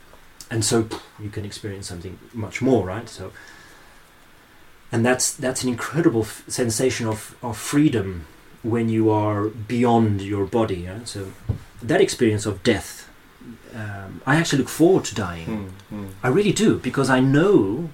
and 0.50 0.64
so 0.64 0.86
you 1.18 1.30
can 1.30 1.44
experience 1.44 1.88
something 1.88 2.18
much 2.32 2.62
more, 2.62 2.86
right? 2.86 3.08
So, 3.08 3.32
and 4.92 5.04
that's 5.06 5.32
that's 5.32 5.62
an 5.62 5.68
incredible 5.68 6.22
f- 6.22 6.42
sensation 6.48 7.06
of 7.08 7.34
of 7.42 7.56
freedom 7.56 8.26
when 8.62 8.88
you 8.88 9.10
are 9.10 9.48
beyond 9.48 10.20
your 10.20 10.44
body. 10.46 10.80
Yeah? 10.84 10.98
So, 11.04 11.20
that 11.82 12.00
experience 12.00 12.44
of 12.46 12.62
death, 12.62 13.08
um, 13.74 14.20
I 14.26 14.36
actually 14.36 14.58
look 14.58 14.68
forward 14.68 15.04
to 15.06 15.14
dying. 15.14 15.46
Mm, 15.90 15.96
mm. 15.98 16.08
I 16.22 16.28
really 16.28 16.52
do 16.52 16.78
because 16.78 17.10
I 17.10 17.20
know. 17.20 17.88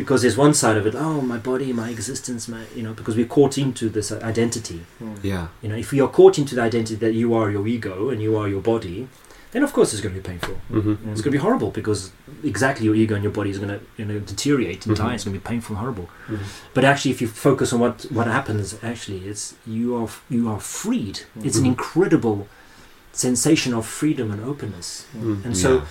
Because 0.00 0.22
there's 0.22 0.36
one 0.46 0.54
side 0.54 0.76
of 0.80 0.86
it, 0.86 0.94
oh, 0.94 1.20
my 1.20 1.36
body, 1.36 1.72
my 1.74 1.88
existence, 1.90 2.48
my, 2.48 2.62
you 2.74 2.82
know, 2.82 2.94
because 2.94 3.16
we're 3.16 3.26
caught 3.38 3.58
into 3.58 3.84
this 3.96 4.10
uh, 4.10 4.18
identity. 4.32 4.80
Mm. 5.02 5.18
Yeah. 5.22 5.48
You 5.62 5.68
know, 5.68 5.76
if 5.84 5.92
you 5.92 6.02
are 6.06 6.08
caught 6.20 6.38
into 6.38 6.54
the 6.54 6.62
identity 6.62 6.94
that 7.04 7.12
you 7.12 7.34
are 7.34 7.50
your 7.50 7.66
ego 7.76 8.08
and 8.10 8.18
you 8.26 8.32
are 8.40 8.48
your 8.48 8.62
body, 8.62 8.98
then 9.52 9.62
of 9.62 9.72
course 9.74 9.92
it's 9.92 10.00
going 10.04 10.14
to 10.14 10.20
be 10.22 10.26
painful. 10.32 10.54
Mm-hmm. 10.72 10.92
Mm. 10.92 11.12
It's 11.12 11.20
going 11.22 11.32
to 11.34 11.38
be 11.40 11.44
horrible 11.48 11.70
because 11.80 12.00
exactly 12.42 12.84
your 12.86 12.94
ego 13.02 13.14
and 13.16 13.22
your 13.22 13.32
body 13.40 13.50
is 13.50 13.58
going 13.58 13.74
to 13.76 13.80
you 13.98 14.06
know 14.08 14.18
deteriorate 14.32 14.86
and 14.86 14.94
Mhm. 14.94 14.98
die. 15.04 15.14
It's 15.16 15.24
going 15.24 15.34
to 15.38 15.40
be 15.44 15.48
painful 15.52 15.74
and 15.76 15.80
horrible. 15.84 16.08
Mhm. 16.28 16.38
But 16.76 16.82
actually, 16.90 17.10
if 17.16 17.20
you 17.22 17.28
focus 17.48 17.72
on 17.74 17.78
what 17.84 17.94
what 18.18 18.26
happens, 18.38 18.64
actually, 18.92 19.20
it's 19.30 19.44
you 19.78 19.86
are 19.98 20.08
you 20.36 20.42
are 20.52 20.60
freed. 20.60 21.16
It's 21.46 21.58
an 21.58 21.64
Mhm. 21.64 21.74
incredible 21.74 22.38
sensation 23.12 23.74
of 23.74 23.84
freedom 23.86 24.30
and 24.30 24.40
openness. 24.52 24.88
Mm. 25.18 25.44
And 25.44 25.54
so 25.64 25.70
Yeah. 25.74 25.84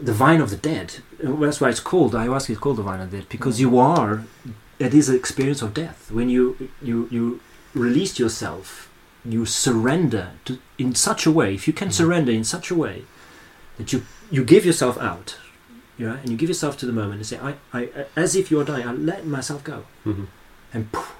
The 0.00 0.12
vine 0.12 0.40
of 0.40 0.50
the 0.50 0.56
dead. 0.56 0.94
That's 1.22 1.60
why 1.60 1.68
it's 1.70 1.80
called 1.80 2.12
ayahuasca 2.14 2.50
is 2.50 2.58
called 2.58 2.78
the 2.78 2.82
vine 2.82 3.00
of 3.00 3.10
the 3.10 3.18
dead 3.18 3.28
because 3.28 3.60
you 3.60 3.78
are. 3.78 4.24
It 4.78 4.94
is 4.94 5.08
an 5.08 5.16
experience 5.16 5.62
of 5.62 5.74
death 5.74 6.10
when 6.10 6.28
you 6.28 6.70
you 6.82 7.08
you 7.10 7.40
release 7.74 8.18
yourself. 8.18 8.88
You 9.24 9.46
surrender 9.46 10.30
to 10.46 10.58
in 10.78 10.94
such 10.94 11.26
a 11.26 11.30
way. 11.30 11.54
If 11.54 11.66
you 11.68 11.72
can 11.72 11.88
Mhm. 11.88 11.92
surrender 11.92 12.32
in 12.32 12.44
such 12.44 12.70
a 12.70 12.74
way 12.74 13.04
that 13.78 13.92
you 13.92 14.02
you 14.30 14.42
give 14.44 14.64
yourself 14.66 14.96
out, 14.98 15.36
you 15.98 16.06
know, 16.08 16.16
and 16.20 16.30
you 16.30 16.36
give 16.36 16.48
yourself 16.48 16.76
to 16.78 16.86
the 16.86 16.92
moment 16.92 17.16
and 17.16 17.26
say, 17.26 17.38
I, 17.38 17.54
I 17.72 17.88
as 18.16 18.34
if 18.34 18.50
you 18.50 18.58
are 18.60 18.64
dying, 18.64 18.86
I 18.88 18.92
let 18.92 19.26
myself 19.26 19.62
go, 19.62 19.84
Mhm. 20.04 20.26
and 20.74 20.90
poof, 20.90 21.12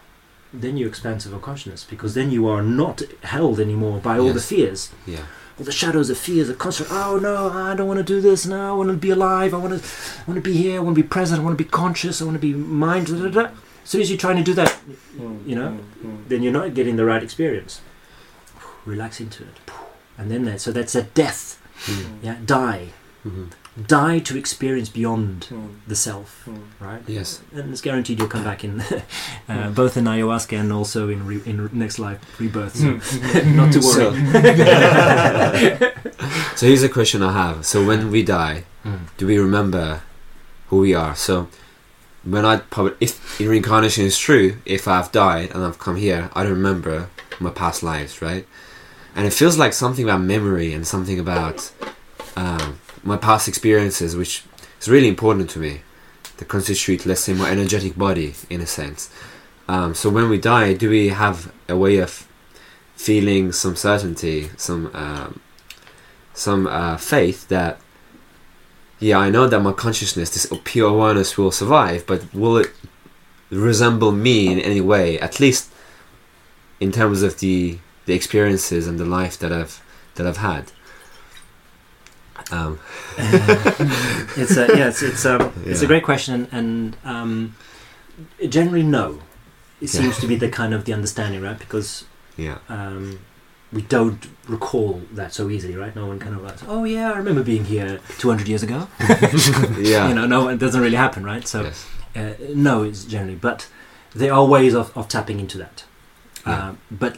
then 0.52 0.76
you're 0.76 0.88
expansive 0.88 1.32
of 1.32 1.42
consciousness 1.42 1.84
because 1.88 2.14
then 2.14 2.30
you 2.30 2.46
are 2.48 2.62
not 2.62 3.02
held 3.22 3.58
anymore 3.58 3.98
by 4.00 4.18
all 4.18 4.32
the 4.32 4.40
fears 4.40 4.90
Yeah. 5.06 5.20
all 5.58 5.64
the 5.64 5.72
shadows, 5.72 6.10
of 6.10 6.18
fears, 6.18 6.48
the 6.48 6.54
constant. 6.54 6.88
Oh 6.92 7.18
no, 7.18 7.50
I 7.50 7.74
don't 7.74 7.86
want 7.88 7.98
to 7.98 8.04
do 8.14 8.20
this 8.20 8.46
now. 8.46 8.74
I 8.74 8.76
want 8.76 8.90
to 8.90 8.96
be 8.96 9.10
alive. 9.10 9.52
I 9.54 9.58
want 9.58 9.74
to, 9.78 9.88
I 10.20 10.24
want 10.26 10.36
to 10.42 10.50
be 10.50 10.56
here. 10.56 10.76
I 10.76 10.82
want 10.82 10.96
to 10.96 11.02
be 11.02 11.08
present. 11.08 11.40
I 11.40 11.44
want 11.44 11.56
to 11.58 11.64
be 11.64 11.68
conscious. 11.70 12.20
I 12.20 12.24
want 12.24 12.36
to 12.36 12.40
be 12.40 12.52
mind. 12.54 13.06
Da, 13.08 13.14
da, 13.16 13.28
da. 13.28 13.50
As 13.84 13.88
soon 13.90 14.00
as 14.00 14.08
you're 14.10 14.18
trying 14.18 14.36
to 14.36 14.42
do 14.44 14.54
that, 14.54 14.70
Mm, 15.18 15.46
you 15.46 15.54
know, 15.56 15.68
mm, 15.70 16.06
mm. 16.06 16.28
then 16.28 16.42
you're 16.42 16.52
not 16.52 16.72
getting 16.74 16.96
the 16.96 17.04
right 17.04 17.22
experience. 17.22 17.80
Relax 18.84 19.20
into 19.20 19.42
it, 19.44 19.56
and 20.18 20.30
then 20.30 20.44
there. 20.44 20.58
So 20.58 20.72
that's 20.72 20.94
a 20.94 21.02
death. 21.02 21.60
Mm. 21.86 22.18
Yeah, 22.22 22.36
die, 22.44 22.88
Mhm. 23.26 23.48
Die 23.76 24.18
to 24.20 24.36
experience 24.36 24.88
beyond 24.90 25.46
Mm, 25.50 25.68
the 25.86 25.96
self. 25.96 26.44
mm. 26.46 26.58
Right, 26.80 27.02
Yes. 27.08 27.40
and 27.54 27.72
it's 27.72 27.80
guaranteed 27.80 28.18
you'll 28.18 28.28
come 28.28 28.44
back 28.44 28.64
in 28.64 28.82
uh, 29.48 29.70
both 29.70 29.96
in 29.96 30.04
ayahuasca 30.04 30.58
and 30.60 30.72
also 30.72 31.08
in 31.08 31.26
re- 31.26 31.42
in 31.46 31.68
next 31.72 31.98
life 31.98 32.18
rebirth. 32.40 32.76
So 32.76 32.84
Mm. 33.00 33.54
not 33.60 33.72
to 33.72 33.80
worry. 33.80 34.12
So 36.56 36.66
here's 36.66 36.82
a 36.82 36.88
question 36.88 37.22
I 37.22 37.32
have. 37.32 37.64
So 37.66 37.84
when 37.84 38.10
we 38.10 38.22
die, 38.22 38.64
Mm. 38.84 38.98
do 39.16 39.26
we 39.26 39.38
remember 39.38 40.00
who 40.68 40.78
we 40.78 40.94
are? 40.94 41.14
So 41.16 41.48
when 42.24 42.44
I 42.44 42.56
probably, 42.58 42.94
if 43.00 43.38
reincarnation 43.40 44.04
is 44.04 44.18
true, 44.18 44.56
if 44.64 44.86
I've 44.86 45.10
died 45.12 45.50
and 45.54 45.64
I've 45.64 45.78
come 45.78 45.96
here, 45.96 46.30
I 46.34 46.42
don't 46.42 46.52
remember 46.52 47.08
my 47.40 47.50
past 47.50 47.82
lives, 47.82 48.20
right? 48.20 48.44
And 49.16 49.26
it 49.26 49.32
feels 49.32 49.56
like 49.56 49.72
something 49.72 50.04
about 50.04 50.20
memory 50.20 50.72
and 50.74 50.86
something 50.86 51.18
about 51.18 51.70
um, 52.36 52.78
my 53.02 53.16
past 53.16 53.48
experiences, 53.48 54.16
which 54.16 54.44
is 54.80 54.88
really 54.88 55.08
important 55.08 55.50
to 55.50 55.58
me. 55.58 55.82
That 56.38 56.48
constitute, 56.48 57.06
let's 57.06 57.20
say, 57.20 57.34
my 57.34 57.50
energetic 57.50 57.96
body 57.96 58.34
in 58.48 58.60
a 58.60 58.66
sense. 58.66 59.10
Um, 59.68 59.94
so 59.94 60.10
when 60.10 60.28
we 60.28 60.38
die, 60.38 60.74
do 60.74 60.90
we 60.90 61.08
have 61.08 61.52
a 61.68 61.76
way 61.76 61.98
of 61.98 62.26
feeling 62.96 63.52
some 63.52 63.76
certainty, 63.76 64.50
some 64.56 64.90
um, 64.94 65.40
some 66.34 66.66
uh, 66.66 66.96
faith 66.96 67.48
that 67.48 67.78
yeah, 68.98 69.18
I 69.18 69.30
know 69.30 69.48
that 69.48 69.60
my 69.60 69.72
consciousness, 69.72 70.30
this 70.30 70.46
pure 70.64 70.88
awareness, 70.88 71.36
will 71.36 71.50
survive, 71.50 72.06
but 72.06 72.32
will 72.32 72.58
it 72.58 72.70
resemble 73.50 74.12
me 74.12 74.50
in 74.52 74.60
any 74.60 74.80
way? 74.80 75.18
At 75.18 75.40
least 75.40 75.72
in 76.78 76.92
terms 76.92 77.22
of 77.22 77.40
the 77.40 77.78
the 78.06 78.14
experiences 78.14 78.86
and 78.86 78.98
the 78.98 79.04
life 79.04 79.38
that 79.38 79.52
I've 79.52 79.82
that 80.14 80.26
I've 80.26 80.38
had. 80.38 80.72
Um, 82.52 82.78
it's 84.36 84.56
a 84.56 84.66
yeah, 84.76 84.88
it's 84.88 85.02
it's 85.02 85.24
um 85.26 85.52
it's 85.64 85.82
a 85.82 85.86
great 85.86 86.02
question, 86.04 86.48
and 86.52 86.96
um, 87.04 87.54
generally 88.48 88.82
no. 88.82 89.20
It 89.80 89.92
Yeah. 89.92 90.00
seems 90.02 90.18
to 90.20 90.26
be 90.28 90.36
the 90.36 90.48
kind 90.48 90.74
of 90.74 90.84
the 90.84 90.92
understanding, 90.92 91.42
right? 91.42 91.58
Because 91.58 92.04
yeah, 92.36 92.58
um, 92.68 93.18
we 93.72 93.82
don't 93.82 94.26
recall 94.48 95.02
that 95.12 95.32
so 95.34 95.50
easily, 95.50 95.74
right? 95.76 95.94
No 95.96 96.06
one 96.06 96.18
kind 96.20 96.36
of 96.36 96.42
like, 96.42 96.56
oh 96.68 96.84
yeah, 96.84 97.10
I 97.12 97.16
remember 97.16 97.42
being 97.42 97.64
here 97.64 97.98
200 98.18 98.46
years 98.46 98.62
ago. 98.62 98.86
yeah, 99.78 100.08
You 100.08 100.14
know, 100.14 100.26
no, 100.26 100.48
it 100.48 100.58
doesn't 100.58 100.80
really 100.80 100.96
happen, 100.96 101.24
right? 101.24 101.48
So 101.48 101.62
yes. 101.62 101.86
uh, 102.14 102.34
no, 102.54 102.84
it's 102.84 103.04
generally, 103.04 103.34
but 103.34 103.66
there 104.14 104.32
are 104.32 104.44
ways 104.46 104.74
of, 104.74 104.96
of 104.96 105.08
tapping 105.08 105.40
into 105.40 105.58
that. 105.58 105.84
Yeah. 106.46 106.52
Uh, 106.68 106.74
but 106.90 107.16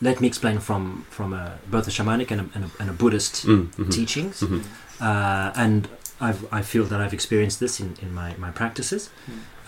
let 0.00 0.20
me 0.20 0.26
explain 0.28 0.58
from 0.60 1.04
from 1.10 1.32
a, 1.32 1.58
both 1.70 1.86
a 1.88 1.90
shamanic 1.90 2.30
and 2.30 2.40
a, 2.40 2.46
and 2.54 2.64
a, 2.64 2.70
and 2.80 2.90
a 2.90 2.92
Buddhist 2.92 3.46
Mm. 3.46 3.68
Mhm. 3.76 3.90
teachings. 3.92 4.40
Mhm. 4.40 4.62
uh, 5.00 5.52
and 5.56 5.88
I've, 6.18 6.46
I 6.50 6.62
feel 6.62 6.84
that 6.84 6.98
I've 7.00 7.12
experienced 7.12 7.60
this 7.60 7.78
in, 7.78 7.94
in 8.00 8.14
my, 8.14 8.34
my 8.38 8.50
practices, 8.50 9.10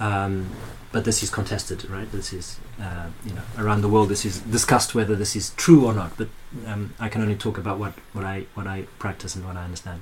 um, 0.01 0.47
but 0.93 1.05
this 1.05 1.23
is 1.23 1.29
contested, 1.31 1.85
right? 1.91 2.11
This 2.11 2.33
is, 2.33 2.57
uh, 2.81 3.09
you 3.27 3.35
know, 3.35 3.43
around 3.59 3.83
the 3.83 3.89
world. 3.89 4.09
This 4.09 4.25
is 4.25 4.41
discussed 4.41 4.95
whether 4.95 5.15
this 5.15 5.37
is 5.37 5.51
true 5.57 5.85
or 5.85 5.93
not. 5.93 6.17
But 6.17 6.29
um, 6.67 6.95
I 6.99 7.11
can 7.11 7.21
only 7.21 7.37
talk 7.37 7.59
about 7.59 7.79
what, 7.79 7.93
what 8.15 8.25
I 8.25 8.47
what 8.55 8.67
I 8.67 8.87
practice 8.99 9.37
and 9.37 9.45
what 9.45 9.57
I 9.57 9.65
understand. 9.65 10.01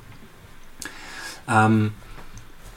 Um, 1.49 1.95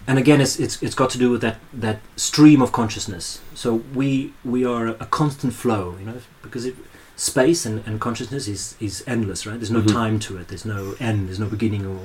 and 0.08 0.18
again, 0.18 0.42
it's, 0.42 0.60
it's 0.60 0.82
it's 0.82 0.96
got 0.96 1.10
to 1.12 1.18
do 1.20 1.30
with 1.30 1.42
that 1.42 1.58
that 1.82 2.00
stream 2.16 2.62
of 2.64 2.72
consciousness. 2.72 3.40
So 3.54 3.84
we 3.94 4.34
we 4.44 4.66
are 4.66 4.88
a 4.88 5.06
constant 5.06 5.54
flow, 5.54 5.96
you 6.00 6.06
know, 6.06 6.22
because 6.42 6.66
it, 6.66 6.76
space 7.20 7.66
and, 7.66 7.84
and 7.88 8.00
consciousness 8.00 8.48
is 8.48 8.76
is 8.80 9.04
endless, 9.16 9.46
right? 9.46 9.60
There's 9.60 9.72
no 9.80 9.82
Mhm. 9.82 9.94
time 10.02 10.20
to 10.28 10.38
it. 10.40 10.48
There's 10.48 10.66
no 10.66 10.82
end. 11.00 11.28
There's 11.28 11.40
no 11.46 11.50
beginning 11.58 11.86
or 11.86 12.00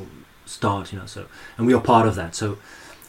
start, 0.46 0.92
you 0.92 0.98
know. 0.98 1.06
So 1.06 1.20
and 1.56 1.66
we 1.68 1.74
are 1.74 1.80
part 1.94 2.06
of 2.08 2.14
that. 2.16 2.34
So 2.34 2.46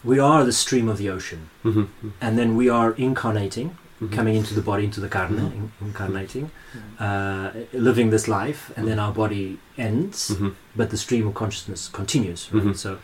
we 0.04 0.20
are 0.20 0.46
the 0.46 0.52
stream 0.64 0.88
of 0.94 0.98
the 0.98 1.10
ocean, 1.10 1.42
Mhm. 1.64 1.88
and 2.22 2.38
then 2.40 2.56
we 2.62 2.70
are 2.70 2.92
incarnating, 3.08 3.70
Mhm. 4.02 4.12
coming 4.18 4.36
into 4.42 4.54
the 4.54 4.62
body, 4.62 4.84
into 4.84 5.02
the 5.02 5.10
carne, 5.10 5.36
Mhm. 5.36 5.54
in, 5.58 5.72
incarnating, 5.88 6.52
uh, 7.00 7.50
living 7.74 8.12
this 8.12 8.28
life, 8.28 8.62
and 8.76 8.88
then 8.88 9.00
our 9.00 9.14
body 9.24 9.58
ends, 9.78 10.18
Mhm. 10.32 10.52
but 10.76 10.90
the 10.90 10.98
stream 10.98 11.28
of 11.28 11.34
consciousness 11.34 11.90
continues. 11.92 12.42
Right? 12.54 12.78
So 12.78 12.98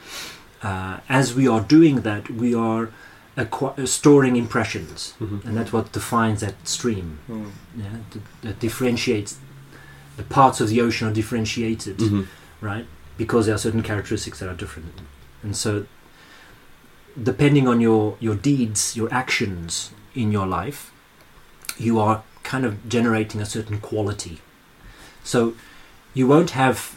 uh, 0.64 0.98
as 1.10 1.34
we 1.34 1.48
are 1.54 1.62
doing 1.78 1.96
that, 2.10 2.24
we 2.30 2.54
are 2.54 2.84
acqui- 3.46 3.78
uh, 3.80 3.86
storing 3.86 4.36
impressions, 4.36 5.14
Mhm. 5.20 5.46
and 5.46 5.58
that's 5.58 5.72
what 5.74 5.92
defines 5.92 6.40
that 6.42 6.56
stream. 6.68 7.20
Mm. 7.30 7.52
Yeah, 7.78 7.84
that, 8.12 8.22
that 8.42 8.60
differentiates 8.60 9.38
the 10.18 10.24
parts 10.24 10.60
of 10.62 10.68
the 10.70 10.82
ocean 10.82 11.08
are 11.08 11.14
differentiated, 11.14 11.98
Mhm. 11.98 12.28
right? 12.62 12.86
Because 13.18 13.46
there 13.46 13.56
are 13.56 13.64
certain 13.68 13.84
characteristics 13.84 14.40
that 14.40 14.50
are 14.50 14.56
different, 14.56 15.02
and 15.44 15.56
so 15.56 15.86
depending 17.22 17.68
on 17.68 17.82
your 17.82 18.16
your 18.20 18.36
deeds, 18.36 18.96
your 18.96 19.10
actions 19.14 19.92
in 20.16 20.32
your 20.32 20.48
life, 20.48 20.92
you 21.78 22.00
are 22.00 22.24
kind 22.44 22.66
of 22.66 22.74
generating 22.90 23.42
a 23.42 23.46
certain 23.46 23.80
quality. 23.80 24.40
So 25.24 25.54
you 26.14 26.28
won't 26.28 26.52
have 26.52 26.96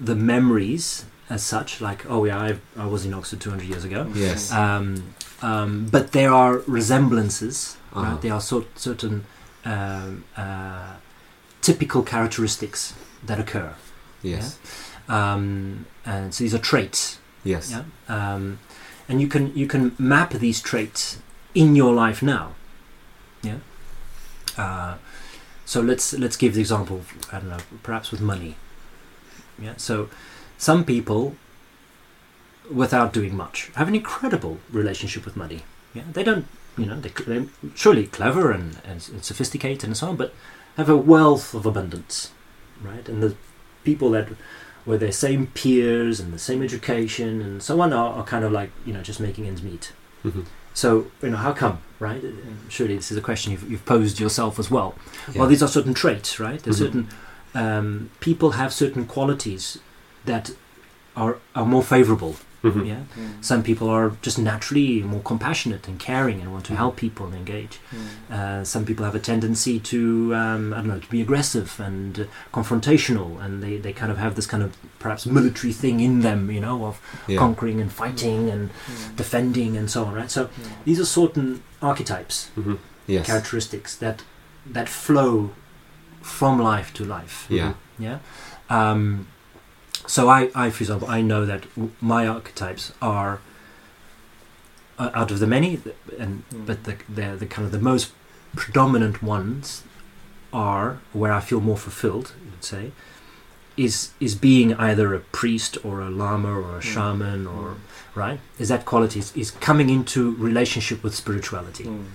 the 0.00 0.14
memories 0.14 1.04
as 1.28 1.42
such, 1.42 1.80
like 1.80 2.04
oh 2.08 2.24
yeah, 2.24 2.38
I, 2.38 2.56
I 2.76 2.86
was 2.86 3.04
in 3.04 3.14
Oxford 3.14 3.40
200 3.40 3.66
years 3.68 3.84
ago. 3.84 4.10
Yes. 4.14 4.52
Um, 4.52 5.14
um, 5.42 5.86
but 5.90 6.12
there 6.12 6.32
are 6.32 6.58
resemblances, 6.66 7.76
Uh-huh. 7.92 8.12
right? 8.12 8.20
There 8.22 8.32
are 8.32 8.40
sort, 8.40 8.66
certain 8.78 9.24
um, 9.64 10.24
uh, 10.36 10.94
typical 11.60 12.02
characteristics 12.02 12.94
that 13.26 13.38
occur, 13.40 13.74
yes. 14.22 14.58
um, 15.08 15.86
and 16.04 16.32
so 16.34 16.44
these 16.44 16.54
are 16.54 16.62
traits. 16.62 17.18
Yes. 17.44 17.70
Yeah, 17.70 17.84
um, 18.08 18.58
and 19.08 19.20
you 19.20 19.28
can 19.28 19.52
you 19.56 19.66
can 19.66 19.94
map 19.98 20.30
these 20.32 20.60
traits 20.60 21.18
in 21.54 21.76
your 21.76 21.92
life 22.06 22.22
now. 22.22 22.54
Yeah. 23.42 23.58
Uh, 24.56 24.96
so 25.64 25.80
let's 25.80 26.12
let's 26.12 26.36
give 26.36 26.54
the 26.54 26.60
example. 26.60 27.00
I 27.32 27.38
don't 27.40 27.48
know, 27.50 27.58
perhaps 27.82 28.10
with 28.10 28.20
money. 28.20 28.54
Yeah. 29.62 29.74
So 29.76 30.08
some 30.58 30.84
people, 30.84 31.36
without 32.72 33.12
doing 33.12 33.36
much, 33.36 33.70
have 33.74 33.88
an 33.88 33.94
incredible 33.94 34.58
relationship 34.70 35.24
with 35.24 35.36
money. 35.36 35.62
Yeah. 35.94 36.02
They 36.12 36.24
don't, 36.24 36.46
you 36.76 36.86
know, 36.86 36.98
they, 37.00 37.10
they're 37.10 37.46
surely 37.74 38.06
clever 38.06 38.50
and, 38.50 38.78
and, 38.84 39.08
and 39.12 39.24
sophisticated 39.24 39.84
and 39.84 39.96
so 39.96 40.08
on, 40.08 40.16
but 40.16 40.34
have 40.76 40.88
a 40.88 40.96
wealth 40.96 41.54
of 41.54 41.64
abundance, 41.66 42.32
right? 42.82 43.08
And 43.08 43.22
the 43.22 43.34
people 43.84 44.10
that 44.10 44.28
were 44.84 44.98
their 44.98 45.12
same 45.12 45.46
peers 45.48 46.20
and 46.20 46.32
the 46.32 46.38
same 46.38 46.62
education 46.62 47.40
and 47.40 47.62
so 47.62 47.80
on 47.80 47.92
are, 47.92 48.14
are 48.14 48.24
kind 48.24 48.44
of 48.44 48.52
like 48.52 48.70
you 48.84 48.92
know 48.92 49.02
just 49.02 49.20
making 49.20 49.46
ends 49.46 49.62
meet. 49.62 49.92
Mhm. 50.24 50.44
So 50.74 51.06
you 51.22 51.30
know 51.30 51.38
how 51.38 51.52
come, 51.52 51.78
right? 51.98 52.22
Surely 52.68 52.96
this 52.96 53.10
is 53.10 53.16
a 53.16 53.22
question 53.22 53.52
you've, 53.52 53.68
you've 53.70 53.84
posed 53.86 54.20
yourself 54.20 54.58
as 54.58 54.70
well. 54.70 54.94
Yeah. 55.32 55.40
Well, 55.40 55.48
these 55.48 55.62
are 55.62 55.68
certain 55.68 55.94
traits, 55.94 56.38
right? 56.38 56.62
There's 56.62 56.76
Mhm. 56.80 56.84
certain 56.84 57.08
um, 57.54 58.10
people 58.20 58.50
have 58.52 58.72
certain 58.74 59.06
qualities 59.06 59.78
that 60.26 60.50
are 61.16 61.36
are 61.54 61.66
more 61.66 61.82
favorable. 61.82 62.36
Mhm. 62.62 62.86
Yeah. 62.86 63.02
Some 63.40 63.62
people 63.62 63.88
are 63.88 64.12
just 64.22 64.38
naturally 64.38 65.02
more 65.02 65.20
compassionate 65.22 65.86
and 65.86 66.00
caring 66.00 66.40
and 66.40 66.50
want 66.52 66.64
to 66.66 66.74
help 66.74 66.96
people 66.96 67.26
and 67.26 67.34
engage. 67.34 67.78
Uh, 68.32 68.64
some 68.64 68.84
people 68.84 69.04
have 69.04 69.14
a 69.14 69.20
tendency 69.20 69.78
to, 69.78 70.34
um, 70.34 70.72
I 70.72 70.76
don't 70.78 70.88
know, 70.88 70.98
to 70.98 71.10
be 71.10 71.20
aggressive 71.22 71.78
and 71.78 72.18
uh, 72.20 72.24
confrontational, 72.52 73.40
and 73.44 73.62
they, 73.62 73.76
they 73.76 73.92
kind 73.92 74.10
of 74.10 74.18
have 74.18 74.34
this 74.34 74.46
kind 74.46 74.62
of 74.64 74.70
perhaps 74.98 75.26
military 75.26 75.72
thing 75.72 76.00
in 76.00 76.22
them, 76.22 76.50
you 76.50 76.60
know, 76.60 76.86
of 76.86 77.00
yeah. 77.28 77.38
conquering 77.38 77.80
and 77.80 77.92
fighting 77.92 78.50
and 78.50 78.70
defending 79.16 79.76
and 79.76 79.88
so 79.90 80.04
on, 80.06 80.14
right? 80.14 80.30
So 80.30 80.48
these 80.84 80.98
are 80.98 81.06
certain 81.06 81.62
archetypes, 81.80 82.50
Mhm. 82.58 82.78
yes. 83.06 83.26
characteristics 83.26 83.94
that 83.96 84.22
that 84.72 84.88
flow 84.88 85.50
from 86.20 86.58
life 86.58 86.92
to 86.94 87.04
life. 87.04 87.46
Yeah. 87.48 87.74
Yeah. 87.98 88.18
Um, 88.68 89.26
so 90.06 90.28
I, 90.28 90.50
I, 90.54 90.70
for 90.70 90.82
example, 90.82 91.08
I 91.08 91.20
know 91.20 91.44
that 91.46 91.64
my 92.00 92.26
archetypes 92.26 92.92
are 93.00 93.40
uh, 94.98 95.10
out 95.14 95.30
of 95.30 95.38
the 95.38 95.46
many, 95.46 95.80
and 96.18 96.42
but 96.52 96.84
the 96.84 96.96
the 97.08 97.36
the 97.36 97.46
kind 97.46 97.66
of 97.66 97.72
the 97.72 97.78
most 97.78 98.12
predominant 98.54 99.22
ones 99.22 99.82
are 100.52 101.00
where 101.12 101.32
I 101.32 101.40
feel 101.40 101.60
more 101.60 101.76
fulfilled. 101.76 102.32
You 102.44 102.50
would 102.52 102.64
say 102.64 102.92
is 103.76 104.10
is 104.20 104.34
being 104.34 104.74
either 104.74 105.14
a 105.14 105.20
priest 105.20 105.76
or 105.84 106.00
a 106.00 106.10
lama 106.10 106.50
or 106.50 106.76
a 106.78 106.80
mm. 106.80 106.82
shaman 106.82 107.46
or 107.46 107.74
mm. 107.74 107.76
right? 108.14 108.40
Is 108.58 108.68
that 108.68 108.84
quality 108.84 109.18
is, 109.18 109.36
is 109.36 109.50
coming 109.50 109.90
into 109.90 110.34
relationship 110.36 111.02
with 111.02 111.14
spirituality. 111.14 111.84
Mm, 111.84 112.06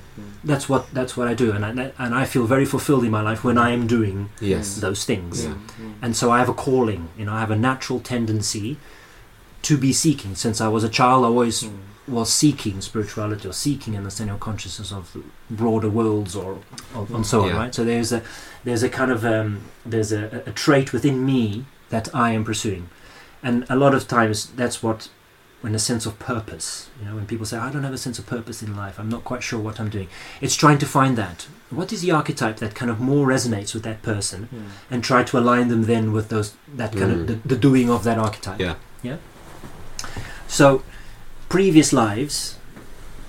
that's 0.44 0.68
what 0.68 0.92
that's 0.94 1.16
what 1.16 1.28
I 1.28 1.34
do. 1.34 1.52
And 1.52 1.64
I, 1.66 1.92
and 1.98 2.16
I 2.16 2.26
feel 2.26 2.46
very 2.46 2.66
fulfilled 2.66 3.04
in 3.04 3.12
my 3.12 3.22
life 3.22 3.44
when 3.44 3.58
I 3.58 3.72
am 3.72 3.88
doing 3.88 4.30
Yes. 4.40 4.78
those 4.78 5.06
things. 5.06 5.46
Yeah. 5.46 5.56
and 6.02 6.16
so 6.16 6.32
I 6.32 6.40
have 6.40 6.50
a 6.50 6.54
calling 6.54 7.10
you 7.18 7.26
know 7.26 7.34
I 7.34 7.40
have 7.40 7.52
a 7.52 7.62
natural 7.70 8.00
tendency 8.00 8.78
to 9.64 9.78
be 9.78 9.94
seeking. 9.94 10.36
Since 10.36 10.60
I 10.62 10.68
was 10.68 10.84
a 10.84 10.90
child 10.90 11.24
I 11.26 11.28
always 11.28 11.70
was 12.08 12.34
seeking 12.34 12.82
spirituality 12.82 13.48
or 13.48 13.54
seeking 13.54 13.96
understanding 13.96 14.34
of 14.34 14.40
consciousness 14.40 14.92
of 14.92 15.16
broader 15.50 15.90
worlds 15.90 16.36
or, 16.36 16.60
or 16.96 17.08
and 17.14 17.26
so 17.26 17.42
on 17.44 17.48
Yeah. 17.50 17.58
right? 17.58 17.76
So 17.76 17.84
there's 17.84 18.12
a 18.12 18.22
there's 18.64 18.84
a 18.84 18.90
kind 18.90 19.12
of 19.12 19.24
um, 19.26 19.62
there's 19.86 20.12
a, 20.12 20.44
a 20.46 20.52
trait 20.52 20.92
within 20.94 21.26
me 21.26 21.66
that 21.90 22.14
I 22.14 22.32
am 22.32 22.44
pursuing. 22.44 22.90
And 23.44 23.66
a 23.70 23.76
lot 23.76 23.94
of 23.94 24.08
times 24.08 24.48
that's 24.56 24.82
what 24.84 25.10
when 25.62 25.76
a 25.76 25.80
sense 25.80 26.08
of 26.08 26.18
purpose 26.18 26.90
you 27.00 27.06
know 27.08 27.14
when 27.16 27.28
people 27.28 27.46
say 27.46 27.56
I 27.58 27.72
don't 27.72 27.84
have 27.84 27.94
a 27.94 27.98
sense 28.00 28.18
of 28.18 28.26
purpose 28.26 28.64
in 28.64 28.76
life. 28.76 29.00
I'm 29.00 29.10
not 29.10 29.24
quite 29.24 29.44
sure 29.44 29.60
what 29.60 29.80
I'm 29.80 29.90
doing. 29.90 30.08
It's 30.42 30.56
trying 30.56 30.80
to 30.80 30.86
find 30.88 31.16
that. 31.20 31.48
What 31.70 31.94
is 31.94 32.02
the 32.02 32.12
archetype 32.12 32.58
that 32.58 32.74
kind 32.74 32.90
of 32.90 33.00
more 33.00 33.28
resonates 33.28 33.74
with 33.76 33.84
that 33.84 34.02
person 34.02 34.50
and 34.90 35.04
try 35.04 35.24
to 35.24 35.38
align 35.38 35.68
them 35.68 35.84
then 35.84 36.12
with 36.14 36.30
those 36.30 36.56
that 36.76 36.92
kind 36.94 37.12
Mm. 37.12 37.20
of 37.22 37.28
the, 37.28 37.36
the 37.48 37.56
doing 37.56 37.90
of 37.92 38.04
that 38.04 38.18
archetype? 38.18 38.60
Yeah. 38.60 38.76
yeah? 39.04 39.18
So 40.48 40.84
previous 41.56 41.92
lives 41.92 42.58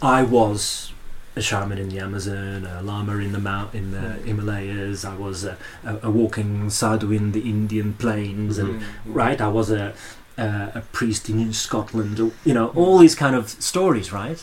I 0.01 0.23
was 0.23 0.93
a 1.35 1.41
shaman 1.43 1.79
in 1.79 1.89
the 1.89 1.99
Amazon, 1.99 2.67
a 2.67 2.83
lama 2.83 3.17
in 3.19 3.33
the 3.33 3.39
mount 3.51 3.75
in 3.75 3.91
the 3.93 3.99
Mm. 3.99 4.25
Himalayas. 4.27 5.05
I 5.05 5.15
was 5.27 5.45
a, 5.45 5.57
a, 5.85 5.93
a 6.09 6.11
walking 6.11 6.69
sadhu 6.71 7.11
in 7.13 7.33
the 7.33 7.41
Indian 7.55 7.95
plains, 7.95 8.59
and 8.59 8.71
Mm-hmm. 8.81 9.13
right, 9.23 9.41
I 9.41 9.49
was 9.59 9.71
a, 9.71 9.85
a 10.37 10.47
a 10.81 10.83
priest 10.99 11.29
in 11.31 11.53
Scotland. 11.53 12.19
You 12.49 12.55
know, 12.59 12.67
all 12.81 12.99
these 13.05 13.15
kind 13.25 13.35
of 13.41 13.45
stories, 13.73 14.09
right? 14.13 14.41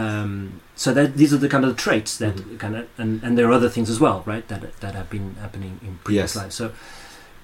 Um, 0.00 0.60
so 0.84 0.88
that 0.98 1.08
these 1.20 1.32
are 1.34 1.40
the 1.44 1.48
kind 1.54 1.64
of 1.68 1.72
traits 1.76 2.12
that 2.18 2.36
Mhm. 2.36 2.58
kind 2.62 2.74
of, 2.76 2.84
and, 3.02 3.10
and 3.24 3.36
there 3.36 3.46
are 3.50 3.56
other 3.60 3.70
things 3.76 3.88
as 3.94 3.98
well, 4.06 4.18
right? 4.32 4.46
That 4.52 4.62
that 4.84 4.94
have 5.00 5.08
been 5.16 5.28
happening 5.44 5.74
in 5.86 5.92
previous 6.04 6.34
Yes. 6.34 6.42
lives. 6.42 6.54
So 6.60 6.66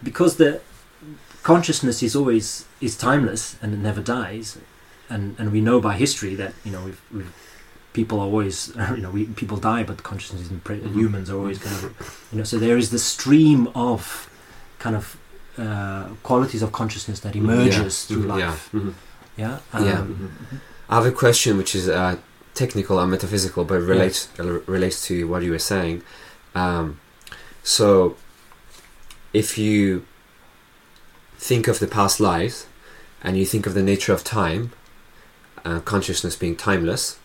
because 0.09 0.33
the 0.37 0.51
consciousness 1.43 2.03
is 2.03 2.15
always 2.17 2.47
is 2.81 2.95
timeless 3.09 3.43
and 3.63 3.69
it 3.77 3.81
never 3.91 4.03
dies, 4.19 4.49
and 5.11 5.35
and 5.39 5.53
we 5.53 5.61
know 5.61 5.81
by 5.81 5.95
history 5.95 6.35
that 6.37 6.53
you 6.65 6.73
know 6.73 6.83
we've, 6.85 7.01
we've 7.13 7.33
people 7.93 8.19
are 8.21 8.27
always 8.27 8.73
you 8.97 9.03
know 9.03 9.11
we, 9.11 9.25
people 9.27 9.57
die, 9.57 9.83
but 9.83 10.03
consciousness 10.03 10.51
and 10.51 10.63
pre- 10.65 10.81
Mhm. 10.81 10.95
humans 10.95 11.31
are 11.31 11.37
always 11.39 11.59
kind 11.59 11.77
of 11.77 11.83
you 12.33 12.39
know 12.39 12.45
so 12.45 12.59
there 12.59 12.77
is 12.79 12.89
the 12.91 12.99
stream 12.99 13.69
of 13.75 14.29
kind 14.79 14.97
of 14.97 15.17
uh, 15.59 16.05
qualities 16.23 16.63
of 16.63 16.73
consciousness 16.73 17.21
that 17.21 17.35
emerges 17.37 18.05
through 18.07 18.25
Mhm. 18.25 18.39
Yeah. 18.39 18.51
life. 18.51 18.69
Mhm. 18.73 18.95
Yeah. 19.37 19.59
Yeah. 19.75 20.01
Um, 20.01 20.31
I 20.89 20.95
have 20.97 21.07
a 21.07 21.13
question 21.25 21.57
which 21.57 21.75
is 21.75 21.89
uh, 21.89 22.17
technical 22.55 22.99
and 23.01 23.11
metaphysical, 23.11 23.65
but 23.65 23.81
relates 23.81 24.29
uh, 24.39 24.61
relates 24.67 25.07
to 25.09 25.15
what 25.29 25.43
you 25.43 25.51
were 25.51 25.59
saying. 25.75 26.03
Um, 26.55 26.99
so, 27.63 28.17
if 29.33 29.59
you 29.59 30.05
think 31.39 31.69
of 31.69 31.79
the 31.79 31.87
past 31.87 32.21
lives, 32.21 32.67
and 33.23 33.37
you 33.37 33.45
think 33.47 33.67
of 33.67 33.75
the 33.75 33.83
nature 33.83 34.13
of 34.13 34.23
time, 34.23 34.71
uh, 35.65 35.81
consciousness 35.81 36.37
being 36.37 36.57
timeless, 36.57 37.19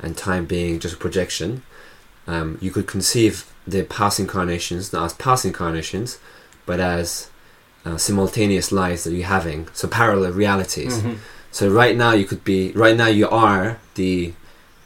and 0.00 0.16
time 0.16 0.44
being 0.44 0.80
just 0.80 0.94
a 0.94 0.98
projection, 0.98 1.62
um, 2.26 2.58
you 2.60 2.70
could 2.70 2.86
conceive 2.86 3.50
the 3.66 3.82
past 3.84 4.18
incarnations 4.20 4.92
not 4.92 5.04
as 5.06 5.12
past 5.14 5.44
incarnations, 5.44 6.18
but 6.66 6.80
as 6.80 7.30
uh, 7.84 7.96
simultaneous 7.96 8.72
lives 8.72 9.04
that 9.04 9.12
you're 9.12 9.26
having, 9.26 9.68
so 9.72 9.86
parallel 9.88 10.32
realities. 10.32 11.02
mhm. 11.02 11.18
So 11.50 11.68
right 11.68 11.96
now 11.96 12.12
you 12.12 12.24
could 12.24 12.42
be 12.42 12.72
right 12.72 12.96
now 12.96 13.06
you 13.06 13.28
are 13.28 13.78
the 13.94 14.32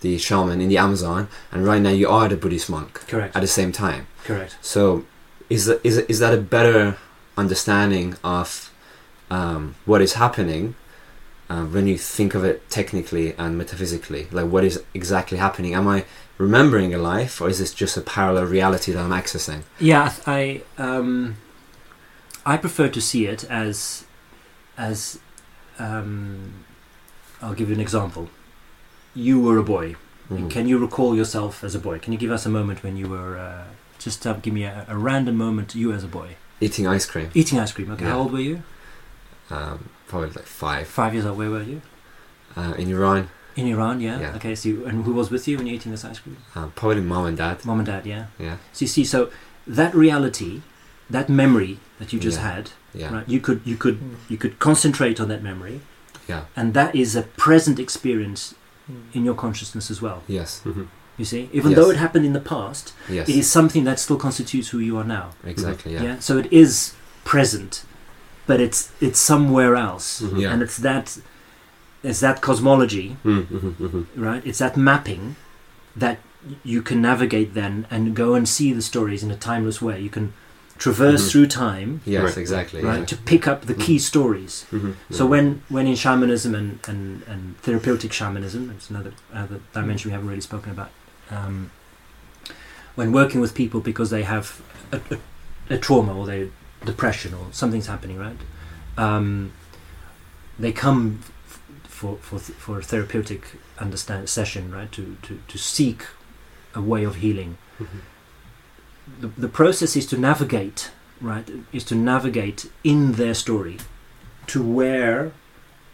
the 0.01 0.19
shaman 0.19 0.61
in 0.61 0.69
the 0.69 0.77
Amazon, 0.77 1.29
and 1.51 1.65
right 1.65 1.81
now 1.81 1.91
you 1.91 2.09
are 2.09 2.29
the 2.29 2.37
Buddhist 2.37 2.69
monk 2.69 2.93
Correct. 3.09 3.35
at 3.35 3.41
the 3.41 3.49
same 3.49 3.73
time. 3.73 4.07
Correct. 4.25 4.57
So 4.61 5.05
is 5.49 5.65
that 5.65 5.81
is 5.83 5.99
is 6.13 6.19
that 6.19 6.35
a 6.35 6.37
better 6.57 6.99
understanding 7.37 8.17
of 8.23 8.71
um, 9.31 9.75
what 9.87 10.01
is 10.03 10.15
happening 10.15 10.75
uh, 11.51 11.65
when 11.65 11.87
you 11.87 11.97
think 11.99 12.35
of 12.35 12.45
it 12.45 12.69
technically 12.71 13.35
and 13.39 13.57
metaphysically? 13.57 14.27
Like 14.31 14.51
what 14.51 14.65
is 14.65 14.83
exactly 14.95 15.39
happening? 15.39 15.75
Am 15.75 15.89
I 15.89 16.05
remembering 16.39 16.95
a 16.95 16.99
life, 16.99 17.41
or 17.41 17.49
is 17.49 17.59
this 17.59 17.73
just 17.75 17.97
a 17.97 18.01
parallel 18.01 18.45
reality 18.45 18.93
that 18.93 19.01
I'm 19.03 19.11
accessing? 19.23 19.63
Yeah, 19.81 20.13
I 20.27 20.63
um, 20.79 21.37
I 22.47 22.57
prefer 22.57 22.89
to 22.89 23.01
see 23.01 23.27
it 23.27 23.45
as 23.51 24.05
as 24.77 25.19
um, 25.79 26.65
I'll 27.43 27.55
give 27.55 27.69
you 27.69 27.75
an 27.75 27.81
example. 27.81 28.29
You 29.15 29.41
were 29.41 29.59
a 29.59 29.65
boy. 29.65 29.97
Mhm. 30.31 30.51
Can 30.51 30.69
you 30.69 30.79
recall 30.79 31.17
yourself 31.17 31.65
as 31.65 31.75
a 31.75 31.79
boy? 31.79 31.99
Can 31.99 32.13
you 32.13 32.19
give 32.19 32.31
us 32.31 32.45
a 32.47 32.51
moment 32.51 32.83
when 32.83 32.97
you 32.97 33.09
were 33.09 33.39
uh, 33.39 33.65
just 33.99 34.27
uh, 34.27 34.35
give 34.35 34.53
me 34.53 34.65
a, 34.65 34.85
a 34.89 34.97
random 34.97 35.37
moment 35.37 35.75
you 35.75 35.93
as 35.93 36.05
a 36.05 36.09
boy 36.09 36.37
Eating 36.61 36.87
ice 36.87 37.07
cream, 37.07 37.31
eating 37.35 37.59
ice 37.59 37.73
cream? 37.73 37.91
Okay, 37.93 38.05
Yeah. 38.05 38.11
how 38.13 38.19
old 38.21 38.33
were 38.33 38.41
you? 38.41 38.63
um, 39.51 39.89
probably 40.09 40.31
like 40.31 40.47
five 40.47 40.87
Five 40.89 41.15
years 41.15 41.27
old. 41.27 41.39
Where 41.39 41.51
were 41.51 41.63
you? 41.63 41.81
uh, 42.57 42.75
in 42.79 42.91
Iran. 42.91 43.29
In 43.57 43.67
Iran, 43.67 44.01
yeah. 44.01 44.21
Yeah. 44.21 44.35
Okay, 44.37 44.55
so 44.55 44.69
you, 44.69 44.87
and 44.87 45.05
who 45.05 45.13
was 45.13 45.31
with 45.31 45.47
you 45.49 45.57
when 45.57 45.67
you 45.67 45.73
were 45.73 45.77
eating 45.77 45.93
this 45.93 46.05
ice 46.05 46.19
cream? 46.21 46.37
Uh, 46.55 46.67
probably 46.75 47.03
mom 47.03 47.27
and 47.27 47.37
dad. 47.37 47.65
Mom 47.65 47.79
and 47.81 47.87
dad, 47.87 48.07
yeah. 48.07 48.27
Yeah, 48.39 48.57
So 48.73 48.85
you 48.85 48.87
see, 48.89 49.05
so 49.05 49.31
that 49.67 49.95
reality, 49.95 50.63
that 51.11 51.29
memory 51.29 51.79
that 51.99 52.13
you 52.13 52.19
just 52.21 52.39
Yeah. 52.39 52.51
had, 52.55 52.71
yeah, 52.95 53.13
right? 53.15 53.29
You 53.29 53.41
could 53.41 53.61
you 53.65 53.77
could 53.77 53.99
you 54.29 54.37
could 54.37 54.59
concentrate 54.61 55.19
on 55.21 55.29
that 55.29 55.43
memory, 55.43 55.81
yeah. 56.29 56.43
and 56.57 56.73
that 56.75 56.95
is 56.95 57.17
a 57.17 57.23
present 57.23 57.79
experience 57.79 58.55
in 59.13 59.25
your 59.25 59.35
consciousness 59.35 59.91
as 59.91 60.01
well. 60.01 60.23
Yes, 60.29 60.61
Mhm. 60.65 60.87
You 61.19 61.25
see, 61.25 61.49
even 61.53 61.73
Yes. 61.73 61.79
though 61.81 61.91
it 61.91 61.97
happened 61.97 62.25
in 62.25 62.33
the 62.33 62.41
past, 62.55 62.93
yes. 63.11 63.29
it 63.29 63.35
is 63.35 63.51
something 63.51 63.83
that 63.85 63.99
still 63.99 64.17
constitutes 64.17 64.69
who 64.69 64.79
you 64.79 64.97
are 64.97 65.05
now. 65.19 65.31
Exactly. 65.45 65.93
Yeah. 65.95 66.21
So 66.21 66.39
it 66.39 66.47
is 66.53 66.93
present, 67.25 67.83
but 68.49 68.59
it's 68.61 68.81
it's 69.01 69.21
somewhere 69.33 69.75
else, 69.77 70.07
Mhm. 70.23 70.41
Yeah. 70.43 70.53
and 70.53 70.63
it's 70.63 70.79
that 70.89 71.07
it's 72.09 72.21
that 72.21 72.41
cosmology, 72.41 73.09
Mhm, 73.25 73.47
mhm, 73.47 73.73
mhm. 73.87 74.07
right? 74.17 74.43
It's 74.49 74.59
that 74.59 74.77
mapping 74.77 75.37
that 75.97 76.19
you 76.65 76.81
can 76.89 76.99
navigate 77.03 77.51
then 77.55 77.87
and 77.91 78.15
go 78.17 78.35
and 78.35 78.49
see 78.49 78.73
the 78.73 78.83
stories 78.83 79.23
in 79.23 79.31
a 79.31 79.37
timeless 79.37 79.83
way. 79.83 80.01
You 80.07 80.11
can 80.19 80.33
traverse 80.79 81.23
Mhm. 81.27 81.31
through 81.31 81.47
time, 81.49 82.01
Yes. 82.07 82.23
Right. 82.23 82.39
Exactly. 82.39 82.81
right, 82.85 83.01
Yeah. 83.01 83.05
to 83.13 83.17
pick 83.17 83.49
up 83.49 83.61
the 83.67 83.75
key 83.75 83.99
stories. 83.99 84.65
Mhm. 84.71 84.95
So 85.11 85.27
when, 85.27 85.47
when 85.69 85.87
in 85.89 85.97
shamanism 85.97 86.55
and, 86.55 86.79
and, 86.91 87.23
and 87.33 87.41
therapeutic 87.63 88.13
shamanism, 88.13 88.71
it's 88.77 88.89
another 88.91 89.13
other 89.35 89.59
dimension 89.75 90.11
we 90.11 90.13
haven't 90.13 90.29
really 90.29 90.41
spoken 90.53 90.71
about. 90.77 90.91
Um, 91.37 91.71
when 92.95 93.11
working 93.13 93.41
with 93.41 93.55
people 93.55 93.81
because 93.81 94.11
they 94.11 94.23
have 94.23 94.61
a, 94.93 95.01
a, 95.15 95.19
a 95.75 95.79
trauma 95.79 96.13
or 96.17 96.27
they 96.27 96.51
depression 96.85 97.35
or 97.35 97.47
something's 97.53 97.87
happening, 97.87 98.19
right? 98.19 98.37
um, 98.97 99.53
they 100.59 100.73
come 100.73 101.21
f- 101.47 101.61
for 101.85 102.17
for 102.17 102.39
th- 102.41 102.59
for 102.59 102.79
a 102.79 102.83
therapeutic 102.83 103.43
understand 103.79 104.29
session, 104.29 104.73
right? 104.73 104.91
To 104.93 105.17
to 105.23 105.39
to 105.47 105.59
seek 105.59 106.03
a 106.75 106.81
way 106.81 107.05
of 107.05 107.17
healing. 107.17 107.59
Mhm. 107.81 108.01
The 109.21 109.29
the 109.29 109.49
process 109.49 109.97
is 109.97 110.07
to 110.07 110.17
navigate, 110.19 110.91
right? 111.21 111.49
Is 111.73 111.85
to 111.85 111.95
navigate 111.95 112.71
in 112.83 113.13
their 113.13 113.35
story 113.35 113.79
to 114.49 114.63
where 114.63 115.33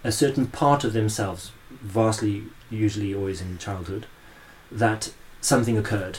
a 0.03 0.12
certain 0.12 0.47
part 0.47 0.85
of 0.85 0.92
themselves, 0.92 1.53
vastly 1.83 2.44
usually 2.70 3.14
always 3.14 3.40
in 3.40 3.59
childhood, 3.59 4.07
that 4.73 5.12
something 5.40 5.77
occurred, 5.79 6.18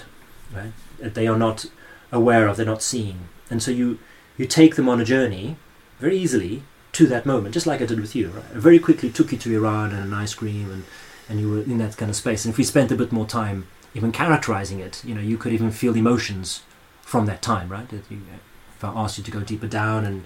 right? 0.55 0.73
That 0.99 1.13
they 1.15 1.27
are 1.27 1.37
not 1.37 1.65
aware 2.11 2.47
of, 2.47 2.57
they're 2.57 2.65
not 2.75 2.83
seeing, 2.83 3.27
and 3.49 3.61
so 3.63 3.71
you 3.71 3.97
you 4.37 4.45
take 4.45 4.75
them 4.75 4.89
on 4.89 4.99
a 5.01 5.05
journey 5.05 5.57
very 5.99 6.17
easily 6.17 6.63
to 6.93 7.07
that 7.07 7.25
moment, 7.25 7.53
just 7.53 7.67
like 7.67 7.81
I 7.81 7.85
did 7.85 7.99
with 7.99 8.15
you. 8.15 8.29
Right? 8.29 8.45
I 8.55 8.59
very 8.59 8.79
quickly 8.79 9.09
took 9.09 9.31
you 9.31 9.37
to 9.37 9.55
Iran 9.55 9.91
and 9.91 10.03
an 10.05 10.13
ice 10.13 10.33
cream, 10.33 10.71
and 10.71 10.83
and 11.29 11.39
you 11.39 11.49
were 11.51 11.61
in 11.61 11.77
that 11.79 11.97
kind 11.97 12.09
of 12.09 12.15
space. 12.15 12.45
And 12.45 12.51
if 12.53 12.57
we 12.57 12.63
spent 12.63 12.91
a 12.91 12.95
bit 12.95 13.11
more 13.11 13.25
time 13.25 13.67
even 13.93 14.11
characterizing 14.11 14.79
it, 14.79 15.03
you 15.05 15.15
know, 15.15 15.21
you 15.21 15.37
could 15.37 15.53
even 15.53 15.71
feel 15.71 15.95
emotions 15.95 16.61
from 17.01 17.25
that 17.25 17.41
time, 17.41 17.69
right? 17.69 17.87
That 17.89 18.03
you, 18.11 18.19
if 18.75 18.83
I 18.83 18.89
asked 18.89 19.17
you 19.17 19.23
to 19.23 19.31
go 19.31 19.39
deeper 19.41 19.67
down 19.67 20.05
and 20.05 20.25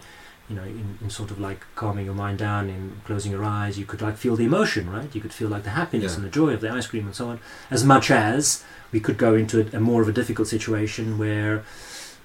you 0.50 0.56
know, 0.56 0.64
in, 0.64 0.98
in 1.00 1.10
sort 1.12 1.30
of 1.30 1.40
like 1.40 1.64
calming 1.76 2.06
your 2.06 2.16
mind 2.16 2.40
down 2.40 2.70
and 2.70 3.04
closing 3.06 3.32
your 3.32 3.44
eyes, 3.44 3.78
you 3.78 3.86
could 3.86 4.02
like 4.02 4.18
feel 4.18 4.36
the 4.36 4.46
emotion, 4.46 4.90
right? 4.90 5.14
You 5.14 5.22
could 5.22 5.32
feel 5.34 5.48
like 5.48 5.62
the 5.64 5.70
happiness 5.70 6.14
Yeah. 6.14 6.16
and 6.18 6.26
the 6.26 6.32
joy 6.32 6.50
of 6.56 6.62
the 6.62 6.72
ice 6.72 6.88
cream 6.88 7.06
and 7.06 7.16
so 7.16 7.28
on. 7.30 7.40
As 7.70 7.84
much 7.86 8.10
as 8.10 8.64
we 8.92 9.00
could 9.00 9.20
go 9.20 9.36
into 9.36 9.62
a, 9.62 9.78
a 9.78 9.80
more 9.80 10.02
of 10.02 10.08
a 10.10 10.12
difficult 10.12 10.48
situation 10.48 11.20
where 11.20 11.64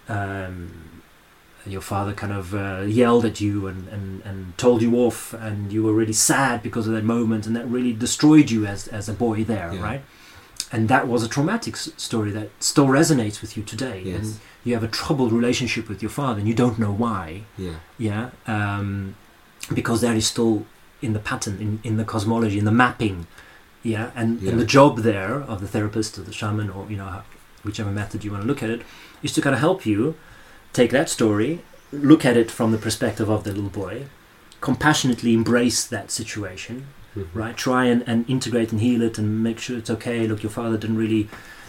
um, 0.08 0.93
your 1.66 1.80
father 1.80 2.12
kind 2.12 2.32
of 2.32 2.54
uh, 2.54 2.82
yelled 2.86 3.24
at 3.24 3.40
you 3.40 3.66
and, 3.66 3.88
and, 3.88 4.22
and 4.24 4.56
told 4.58 4.82
you 4.82 4.96
off, 4.96 5.32
and 5.34 5.72
you 5.72 5.82
were 5.82 5.92
really 5.92 6.12
sad 6.12 6.62
because 6.62 6.86
of 6.86 6.92
that 6.94 7.04
moment, 7.04 7.46
and 7.46 7.54
that 7.56 7.66
really 7.68 7.92
destroyed 7.92 8.50
you 8.50 8.66
as, 8.66 8.88
as 8.88 9.08
a 9.08 9.12
boy 9.12 9.44
there, 9.44 9.72
Yeah. 9.72 9.82
right? 9.82 10.02
And 10.72 10.88
that 10.88 11.06
was 11.08 11.22
a 11.22 11.28
traumatic 11.28 11.74
s- 11.74 11.90
story 11.96 12.30
that 12.32 12.50
still 12.60 12.86
resonates 12.88 13.40
with 13.40 13.56
you 13.56 13.62
today. 13.62 14.02
Yes. 14.04 14.16
And 14.24 14.40
you 14.64 14.74
have 14.74 14.82
a 14.82 14.88
troubled 14.88 15.32
relationship 15.32 15.88
with 15.88 16.02
your 16.02 16.10
father, 16.10 16.40
and 16.40 16.48
you 16.48 16.54
don't 16.54 16.78
know 16.78 16.92
why 16.92 17.42
Yeah. 17.56 17.74
yeah 17.98 18.30
um, 18.46 19.14
because 19.72 20.00
that 20.00 20.16
is 20.16 20.26
still 20.26 20.66
in 21.00 21.12
the 21.12 21.18
pattern 21.18 21.58
in, 21.60 21.80
in 21.84 21.96
the 21.96 22.04
cosmology 22.04 22.58
in 22.58 22.64
the 22.64 22.72
mapping 22.72 23.26
yeah 23.82 24.10
and, 24.14 24.40
Yeah. 24.40 24.50
and 24.52 24.60
the 24.60 24.64
job 24.64 24.98
there 25.00 25.34
of 25.52 25.60
the 25.60 25.68
therapist 25.68 26.16
or 26.18 26.22
the 26.22 26.32
shaman 26.32 26.70
or 26.70 26.86
you 26.90 26.96
know 26.96 27.22
whichever 27.62 27.90
method 27.90 28.24
you 28.24 28.30
want 28.32 28.42
to 28.42 28.46
look 28.48 28.62
at 28.62 28.70
it 28.70 28.80
is 29.22 29.32
to 29.34 29.42
kind 29.42 29.54
of 29.54 29.60
help 29.60 29.84
you 29.84 30.14
take 30.74 30.90
that 30.90 31.08
story 31.08 31.60
look 31.92 32.24
at 32.24 32.36
it 32.36 32.50
from 32.50 32.72
the 32.72 32.78
perspective 32.86 33.28
of 33.30 33.44
the 33.44 33.52
little 33.52 33.70
boy 33.70 34.04
compassionately 34.60 35.32
embrace 35.34 35.84
that 35.86 36.10
situation 36.10 36.86
Mhm. 37.16 37.26
right? 37.32 37.56
Try 37.56 37.84
and, 37.84 38.02
and 38.08 38.28
integrate 38.28 38.72
and 38.72 38.80
heal 38.80 39.00
it 39.00 39.18
and 39.18 39.40
make 39.40 39.60
sure 39.60 39.78
it's 39.78 39.88
okay. 39.88 40.26
Look 40.26 40.42
your 40.42 40.50
father 40.50 40.76
didn't 40.76 40.96
really 40.96 41.28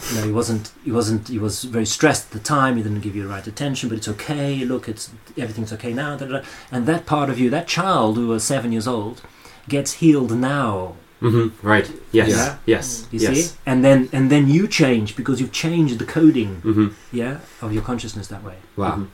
you 0.10 0.16
know 0.16 0.24
he 0.26 0.32
wasn't 0.32 0.72
he 0.84 0.92
wasn't 0.92 1.28
he 1.28 1.38
was 1.38 1.66
very 1.66 1.86
stressed 1.86 2.26
at 2.26 2.32
the 2.32 2.40
time. 2.40 2.78
He 2.78 2.82
didn't 2.82 3.02
give 3.02 3.16
you 3.16 3.22
the 3.24 3.30
right 3.30 3.46
attention 3.46 3.88
but 3.90 3.98
it's 4.00 4.08
okay. 4.08 4.66
Look 4.66 4.90
it's 4.90 5.12
everything's 5.38 5.72
okay 5.74 5.94
now 5.94 6.18
da, 6.18 6.26
da, 6.26 6.40
da. 6.40 6.46
and 6.72 6.88
that 6.88 7.06
part 7.06 7.30
of 7.30 7.38
you 7.38 7.52
that 7.52 7.68
child 7.68 8.16
who 8.18 8.26
was 8.34 8.44
seven 8.44 8.72
years 8.72 8.88
old 8.88 9.22
gets 9.70 9.94
healed 10.02 10.32
now 10.36 10.96
Mhm. 11.26 11.46
Right. 11.74 11.88
Yes. 12.20 12.30
Yeah. 12.30 12.58
Yes. 12.74 12.86
you 13.12 13.20
yes. 13.26 13.34
see 13.36 13.46
and 13.66 13.78
then 13.86 14.00
and 14.16 14.26
then 14.34 14.44
you 14.56 14.64
change 14.82 15.08
because 15.20 15.36
you've 15.42 15.56
changed 15.66 15.96
the 16.02 16.06
coding 16.18 16.52
hmm 16.68 16.88
yeah 17.22 17.36
of 17.66 17.70
your 17.76 17.84
consciousness 17.90 18.28
that 18.34 18.44
way 18.50 18.58
Wow. 18.76 18.96
Mhm. 18.98 19.08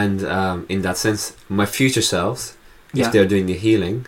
And 0.00 0.18
um, 0.38 0.58
in 0.68 0.82
that 0.86 0.96
sense, 0.96 1.20
my 1.48 1.66
future 1.78 2.02
selves, 2.14 2.42
yeah 2.94 3.06
if 3.06 3.12
they're 3.12 3.30
doing 3.34 3.46
the 3.52 3.58
healing, 3.66 4.06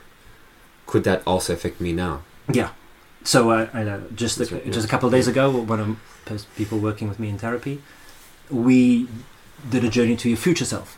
could 0.90 1.02
that 1.08 1.20
also 1.26 1.50
affect 1.58 1.76
me 1.80 1.90
now? 1.92 2.14
Yeah. 2.60 2.70
So 3.24 3.38
uh, 3.50 3.66
I 3.78 3.80
know 3.88 3.98
just 4.14 4.38
a, 4.40 4.44
right, 4.44 4.64
just 4.76 4.84
yeah. 4.84 4.84
a 4.84 4.90
couple 4.92 5.06
of 5.08 5.12
days 5.16 5.28
ago, 5.32 5.44
one 5.72 5.80
of 5.80 5.88
the 6.26 6.36
people 6.56 6.78
working 6.78 7.08
with 7.10 7.18
me 7.18 7.28
in 7.28 7.38
therapy, 7.38 7.74
we 8.50 9.08
did 9.72 9.82
a 9.84 9.88
journey 9.96 10.16
to 10.22 10.28
your 10.28 10.38
future 10.46 10.68
self. 10.74 10.88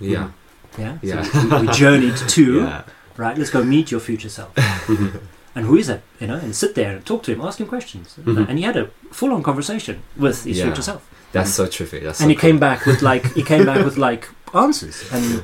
Yeah. 0.00 0.30
Yeah. 0.78 0.94
So 1.00 1.06
Yeah. 1.08 1.60
we, 1.60 1.66
we 1.66 1.72
journeyed 1.82 2.16
to 2.36 2.44
Yeah. 2.60 2.82
right. 3.24 3.36
Let's 3.38 3.50
go 3.56 3.60
meet 3.64 3.90
your 3.90 4.00
future 4.00 4.30
self. 4.30 4.52
And 5.54 5.66
who 5.66 5.76
is 5.76 5.86
that? 5.86 6.00
You 6.20 6.26
know, 6.28 6.36
and 6.36 6.54
sit 6.56 6.74
there 6.74 6.92
and 6.96 7.04
talk 7.04 7.22
to 7.24 7.32
him, 7.32 7.40
ask 7.42 7.60
him 7.60 7.66
questions, 7.66 8.16
Mhm. 8.24 8.48
and 8.48 8.58
he 8.58 8.64
had 8.64 8.76
a 8.76 8.88
full-on 9.10 9.42
conversation 9.42 9.96
with 10.16 10.44
his 10.44 10.58
Yeah. 10.58 10.64
future 10.66 10.82
self. 10.82 11.02
That's 11.32 11.52
so 11.54 11.66
terrific. 11.66 12.02
That's 12.04 12.20
and 12.20 12.26
so 12.26 12.30
he 12.30 12.36
came 12.36 12.58
back 12.58 12.86
with 12.86 13.02
like 13.02 13.24
he 13.34 13.42
came 13.42 13.64
back 13.66 13.84
with 13.84 13.96
like 14.08 14.28
answers 14.54 15.04
and 15.12 15.24
Yeah. 15.24 15.40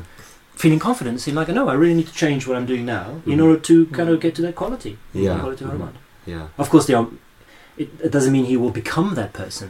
feeling 0.55 0.79
confident. 0.79 1.21
Saying 1.21 1.35
like, 1.37 1.49
no, 1.49 1.69
I 1.69 1.75
really 1.75 1.95
need 1.95 2.07
to 2.09 2.15
change 2.15 2.47
what 2.47 2.57
I'm 2.57 2.67
doing 2.67 2.85
now 2.87 3.07
in 3.27 3.39
Mhm. 3.39 3.45
order 3.45 3.61
to 3.61 3.87
kind 3.87 4.09
of 4.09 4.21
get 4.21 4.35
to 4.37 4.43
that 4.43 4.55
quality. 4.55 4.97
Yeah. 5.15 5.39
Quality 5.39 5.65
of 5.65 5.71
Mhm. 5.71 5.73
Hanuman. 5.75 5.95
Yeah. 6.27 6.47
Of 6.59 6.69
course, 6.71 6.87
they 6.87 6.95
are. 6.95 7.07
It, 7.77 7.89
it 8.03 8.11
doesn't 8.11 8.33
mean 8.33 8.45
he 8.47 8.57
will 8.57 8.71
become 8.83 9.15
that 9.15 9.33
person, 9.33 9.69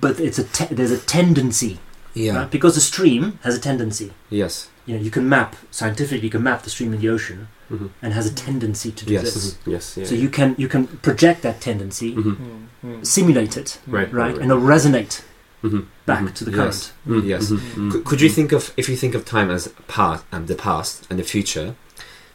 but 0.00 0.20
it's 0.20 0.38
a 0.38 0.44
te- 0.44 0.72
there's 0.74 0.92
a 0.92 0.98
tendency, 0.98 1.80
Yeah. 2.14 2.36
right? 2.36 2.50
Because 2.50 2.74
the 2.76 2.80
stream 2.80 3.38
has 3.42 3.54
a 3.56 3.58
tendency. 3.58 4.12
Yes. 4.30 4.68
You 4.86 4.94
know, 4.96 5.02
you 5.02 5.10
can 5.10 5.28
map 5.28 5.56
scientifically. 5.72 6.20
You 6.28 6.30
can 6.30 6.42
map 6.44 6.62
the 6.62 6.70
stream 6.70 6.92
in 6.94 7.00
the 7.00 7.08
ocean, 7.08 7.48
Mhm. 7.70 7.90
and 8.02 8.12
has 8.12 8.26
a 8.26 8.34
tendency 8.34 8.90
to 8.92 9.04
do 9.04 9.12
Yes. 9.14 9.22
this. 9.34 9.50
Mhm. 9.54 9.72
Yes. 9.72 9.96
Yeah. 9.96 10.06
So 10.06 10.14
you 10.14 10.28
can 10.28 10.54
you 10.58 10.68
can 10.68 10.86
project 11.02 11.42
that 11.42 11.60
tendency, 11.60 12.14
Mhm. 12.14 13.04
simulate 13.04 13.56
it, 13.56 13.78
Right. 13.86 14.12
right, 14.12 14.36
and 14.38 14.50
it'll 14.50 14.62
resonate 14.76 15.22
Mhm. 15.64 15.86
back 16.06 16.34
to 16.34 16.44
the 16.44 16.52
Yes. 16.52 16.92
current. 17.06 17.24
Yes. 17.24 17.50
Mhm. 17.50 17.90
Could, 17.90 18.04
could 18.04 18.20
you 18.20 18.28
think 18.28 18.52
of 18.52 18.72
if 18.76 18.88
you 18.88 18.96
think 18.96 19.14
of 19.14 19.24
time 19.24 19.50
as 19.50 19.68
past 19.88 20.24
and 20.30 20.46
the 20.46 20.54
past 20.54 21.06
and 21.10 21.18
the 21.18 21.24
future, 21.24 21.74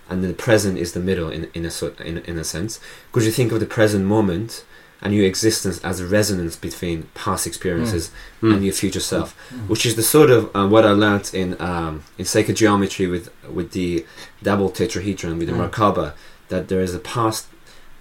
and 0.09 0.21
the 0.23 0.33
present 0.33 0.77
is 0.77 0.91
the 0.91 0.99
middle 0.99 1.29
in 1.29 1.47
in 1.53 1.65
a 1.65 1.71
sort 1.71 1.99
in, 2.01 2.17
in 2.31 2.37
a 2.37 2.43
sense? 2.43 2.79
Could 3.13 3.23
you 3.23 3.31
think 3.31 3.51
of 3.53 3.59
the 3.59 3.65
present 3.77 4.03
moment 4.05 4.63
and 5.01 5.13
your 5.15 5.25
existence 5.25 5.79
as 5.83 5.99
a 5.99 6.05
resonance 6.05 6.55
between 6.55 7.03
past 7.13 7.47
experiences 7.47 8.11
Mm. 8.41 8.53
and 8.55 8.63
your 8.65 8.73
future 8.73 8.99
self, 8.99 9.29
which 9.67 9.85
is 9.85 9.95
the 9.95 10.03
sort 10.03 10.29
of 10.29 10.49
uh, 10.55 10.67
what 10.67 10.85
I 10.85 10.91
learned 10.91 11.31
in 11.33 11.49
um, 11.61 12.03
in 12.17 12.25
sacred 12.25 12.57
geometry 12.57 13.07
with 13.07 13.29
with 13.57 13.71
the 13.71 14.05
double 14.43 14.69
tetrahedron 14.69 15.37
with 15.39 15.47
the 15.47 15.53
Mm. 15.55 15.69
Merkaba, 15.69 16.13
that 16.49 16.67
there 16.69 16.81
is 16.81 16.93
a 16.95 16.99
past 16.99 17.47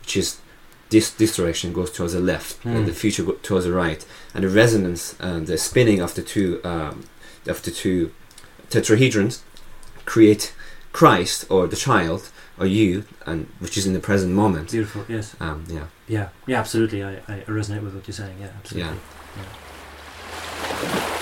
which 0.02 0.16
is 0.16 0.38
this 0.90 1.10
this 1.10 1.36
direction 1.36 1.72
goes 1.72 1.90
towards 1.90 2.12
the 2.14 2.20
left 2.20 2.62
Mm. 2.64 2.76
and 2.76 2.86
the 2.86 2.92
future 3.02 3.22
go 3.24 3.32
towards 3.42 3.64
the 3.66 3.72
right, 3.72 4.04
and 4.34 4.44
the 4.44 4.48
resonance 4.62 5.14
and 5.20 5.46
the 5.46 5.56
spinning 5.58 6.00
of 6.00 6.14
the 6.14 6.22
two 6.22 6.60
um, 6.64 7.04
of 7.46 7.62
the 7.62 7.70
two 7.70 8.10
tetrahedrons 8.70 9.40
create 10.04 10.52
Christ 10.92 11.44
or 11.48 11.66
the 11.66 11.76
child 11.76 12.28
or 12.61 12.66
you, 12.66 13.05
and 13.27 13.46
which 13.59 13.77
is 13.77 13.87
in 13.87 13.94
the 13.94 14.01
present 14.01 14.33
moment. 14.33 14.70
Beautiful. 14.70 15.05
Yes. 15.09 15.35
Um, 15.40 15.64
yeah. 15.68 15.87
Yeah. 16.07 16.29
Yeah. 16.46 16.61
Absolutely. 16.61 17.03
I, 17.03 17.14
I 17.27 17.40
resonate 17.49 17.83
with 17.83 17.94
what 17.94 18.07
you're 18.07 18.14
saying. 18.14 18.37
Yeah. 18.40 18.51
Absolutely. 18.59 18.92
Yeah. 18.92 19.42
Yeah. 20.83 21.16